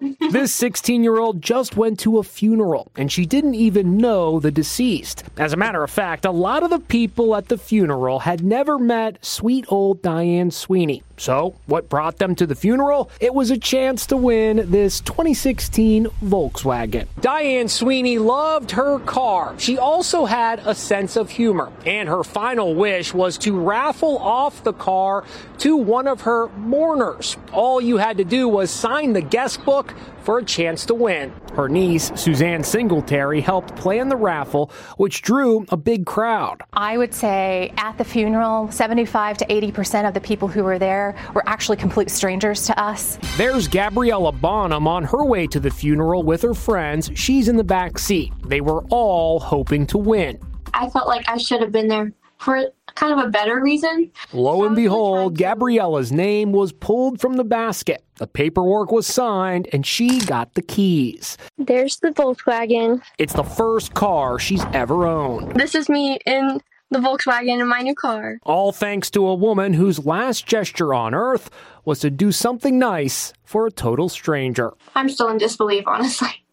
this 0.30 0.54
16 0.54 1.02
year 1.04 1.18
old 1.18 1.42
just 1.42 1.76
went 1.76 2.00
to 2.00 2.16
a 2.16 2.22
funeral 2.22 2.90
and 2.96 3.12
she 3.12 3.26
didn't 3.26 3.56
even 3.56 3.98
know 3.98 4.40
the 4.40 4.50
deceased. 4.50 5.22
As 5.36 5.52
a 5.52 5.58
matter 5.58 5.84
of 5.84 5.90
fact, 5.90 6.24
a 6.24 6.30
lot 6.30 6.62
of 6.62 6.70
the 6.70 6.78
people 6.78 7.36
at 7.36 7.48
the 7.48 7.58
funeral 7.58 8.20
had 8.20 8.42
never 8.42 8.78
met 8.78 9.22
sweet 9.22 9.66
old 9.68 10.00
Diane 10.00 10.50
Sweeney. 10.50 11.02
So, 11.18 11.56
what 11.66 11.88
brought 11.88 12.18
them 12.18 12.34
to 12.36 12.46
the 12.46 12.54
funeral? 12.54 13.10
It 13.20 13.34
was 13.34 13.50
a 13.50 13.58
chance 13.58 14.06
to 14.06 14.16
win 14.16 14.70
this 14.70 15.00
2016 15.00 16.06
Volkswagen. 16.24 17.08
Diane 17.20 17.68
Sweeney 17.68 18.18
loved 18.18 18.70
her 18.72 19.00
car. 19.00 19.54
She 19.58 19.78
also 19.78 20.24
had 20.24 20.60
a 20.64 20.74
sense 20.74 21.16
of 21.16 21.30
humor, 21.30 21.72
and 21.84 22.08
her 22.08 22.22
final 22.22 22.74
wish 22.74 23.12
was 23.12 23.36
to 23.38 23.58
raffle 23.58 24.18
off 24.18 24.62
the 24.62 24.72
car 24.72 25.24
to 25.58 25.76
one 25.76 26.06
of 26.06 26.22
her 26.22 26.48
mourners. 26.50 27.36
All 27.52 27.80
you 27.80 27.96
had 27.96 28.18
to 28.18 28.24
do 28.24 28.48
was 28.48 28.70
sign 28.70 29.12
the 29.12 29.20
guest 29.20 29.64
book 29.64 29.94
for 30.28 30.36
a 30.36 30.44
chance 30.44 30.84
to 30.84 30.92
win. 30.92 31.32
Her 31.54 31.70
niece, 31.70 32.12
Suzanne 32.14 32.62
Singletary, 32.62 33.40
helped 33.40 33.74
plan 33.76 34.10
the 34.10 34.16
raffle, 34.16 34.70
which 34.98 35.22
drew 35.22 35.64
a 35.70 35.76
big 35.78 36.04
crowd. 36.04 36.60
I 36.74 36.98
would 36.98 37.14
say 37.14 37.72
at 37.78 37.96
the 37.96 38.04
funeral, 38.04 38.70
75 38.70 39.38
to 39.38 39.46
80% 39.46 40.06
of 40.06 40.12
the 40.12 40.20
people 40.20 40.46
who 40.46 40.64
were 40.64 40.78
there 40.78 41.16
were 41.32 41.48
actually 41.48 41.78
complete 41.78 42.10
strangers 42.10 42.66
to 42.66 42.78
us. 42.78 43.18
There's 43.38 43.68
Gabriella 43.68 44.32
Bonham 44.32 44.86
on 44.86 45.02
her 45.04 45.24
way 45.24 45.46
to 45.46 45.58
the 45.58 45.70
funeral 45.70 46.22
with 46.22 46.42
her 46.42 46.52
friends. 46.52 47.10
She's 47.14 47.48
in 47.48 47.56
the 47.56 47.64
back 47.64 47.98
seat. 47.98 48.30
They 48.44 48.60
were 48.60 48.84
all 48.90 49.40
hoping 49.40 49.86
to 49.86 49.96
win. 49.96 50.38
I 50.74 50.90
felt 50.90 51.08
like 51.08 51.26
I 51.26 51.38
should 51.38 51.62
have 51.62 51.72
been 51.72 51.88
there 51.88 52.12
for 52.36 52.70
kind 52.98 53.18
of 53.18 53.24
a 53.26 53.30
better 53.30 53.60
reason. 53.60 54.10
Lo 54.32 54.64
and 54.64 54.74
behold, 54.74 55.38
Gabriella's 55.38 56.10
name 56.10 56.52
was 56.52 56.72
pulled 56.72 57.20
from 57.20 57.34
the 57.34 57.44
basket. 57.44 58.04
The 58.16 58.26
paperwork 58.26 58.90
was 58.90 59.06
signed, 59.06 59.68
and 59.72 59.86
she 59.86 60.18
got 60.20 60.54
the 60.54 60.62
keys. 60.62 61.38
There's 61.56 61.98
the 61.98 62.10
Volkswagen. 62.10 63.00
It's 63.18 63.32
the 63.32 63.44
first 63.44 63.94
car 63.94 64.40
she's 64.40 64.64
ever 64.72 65.06
owned. 65.06 65.52
This 65.52 65.76
is 65.76 65.88
me 65.88 66.18
in 66.26 66.60
the 66.90 66.98
Volkswagen 66.98 67.60
in 67.60 67.68
my 67.68 67.82
new 67.82 67.94
car. 67.94 68.40
All 68.42 68.72
thanks 68.72 69.10
to 69.12 69.26
a 69.26 69.34
woman 69.34 69.74
whose 69.74 70.04
last 70.04 70.46
gesture 70.46 70.92
on 70.92 71.14
earth 71.14 71.50
was 71.84 72.00
to 72.00 72.10
do 72.10 72.32
something 72.32 72.78
nice 72.78 73.32
for 73.44 73.66
a 73.66 73.70
total 73.70 74.08
stranger. 74.08 74.72
I'm 74.96 75.08
still 75.08 75.28
in 75.28 75.38
disbelief, 75.38 75.84
honestly. 75.86 76.44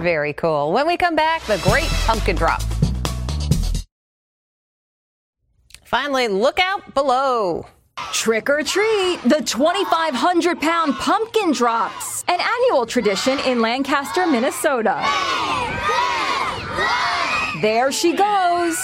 Very 0.00 0.32
cool. 0.32 0.72
When 0.72 0.86
we 0.86 0.96
come 0.96 1.16
back, 1.16 1.42
the 1.42 1.60
great 1.64 1.88
pumpkin 2.06 2.36
drop. 2.36 2.62
Finally, 5.88 6.28
look 6.28 6.60
out 6.60 6.92
below. 6.92 7.66
Trick 8.12 8.50
or 8.50 8.62
treat, 8.62 9.18
the 9.22 9.42
2,500 9.42 10.60
pound 10.60 10.94
pumpkin 10.96 11.52
drops, 11.52 12.24
an 12.28 12.38
annual 12.38 12.84
tradition 12.84 13.38
in 13.46 13.62
Lancaster, 13.62 14.26
Minnesota. 14.26 15.02
There 17.62 17.90
she 17.90 18.10
goes. 18.10 18.76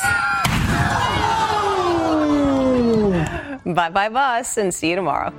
Bye 3.66 3.90
bye, 3.90 4.08
bus, 4.08 4.56
and 4.56 4.72
see 4.72 4.88
you 4.88 4.96
tomorrow. 4.96 5.30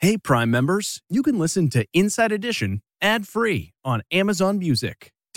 Hey, 0.00 0.18
Prime 0.18 0.50
members, 0.50 1.00
you 1.08 1.22
can 1.22 1.38
listen 1.38 1.70
to 1.70 1.86
Inside 1.94 2.32
Edition 2.32 2.82
ad 3.00 3.26
free 3.26 3.72
on 3.82 4.02
Amazon 4.12 4.58
Music. 4.58 5.10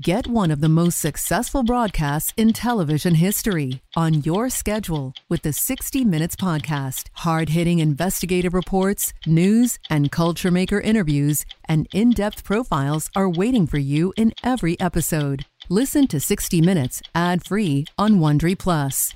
Get 0.00 0.26
one 0.26 0.50
of 0.50 0.62
the 0.62 0.70
most 0.70 0.98
successful 0.98 1.62
broadcasts 1.62 2.32
in 2.38 2.54
television 2.54 3.16
history 3.16 3.82
on 3.94 4.22
your 4.22 4.48
schedule 4.48 5.12
with 5.28 5.42
the 5.42 5.52
60 5.52 6.06
Minutes 6.06 6.36
podcast. 6.36 7.08
Hard-hitting 7.12 7.80
investigative 7.80 8.54
reports, 8.54 9.12
news, 9.26 9.78
and 9.90 10.10
culture 10.10 10.50
maker 10.50 10.80
interviews, 10.80 11.44
and 11.66 11.86
in-depth 11.92 12.44
profiles 12.44 13.10
are 13.14 13.28
waiting 13.28 13.66
for 13.66 13.76
you 13.76 14.14
in 14.16 14.32
every 14.42 14.80
episode. 14.80 15.44
Listen 15.68 16.06
to 16.06 16.18
60 16.18 16.62
Minutes 16.62 17.02
ad-free 17.14 17.84
on 17.98 18.14
Wondery 18.14 18.58
Plus. 18.58 19.12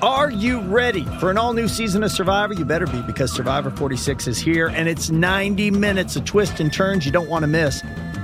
Are 0.00 0.30
you 0.30 0.60
ready 0.60 1.04
for 1.20 1.30
an 1.30 1.36
all 1.36 1.52
new 1.52 1.68
season 1.68 2.02
of 2.02 2.12
Survivor? 2.12 2.54
You 2.54 2.64
better 2.64 2.86
be 2.86 3.02
because 3.02 3.30
Survivor 3.30 3.70
46 3.70 4.26
is 4.26 4.38
here 4.38 4.68
and 4.68 4.88
it's 4.88 5.10
90 5.10 5.70
minutes 5.72 6.16
of 6.16 6.24
twists 6.24 6.60
and 6.60 6.72
turns 6.72 7.04
you 7.04 7.12
don't 7.12 7.28
want 7.28 7.42
to 7.42 7.46
miss. 7.46 7.82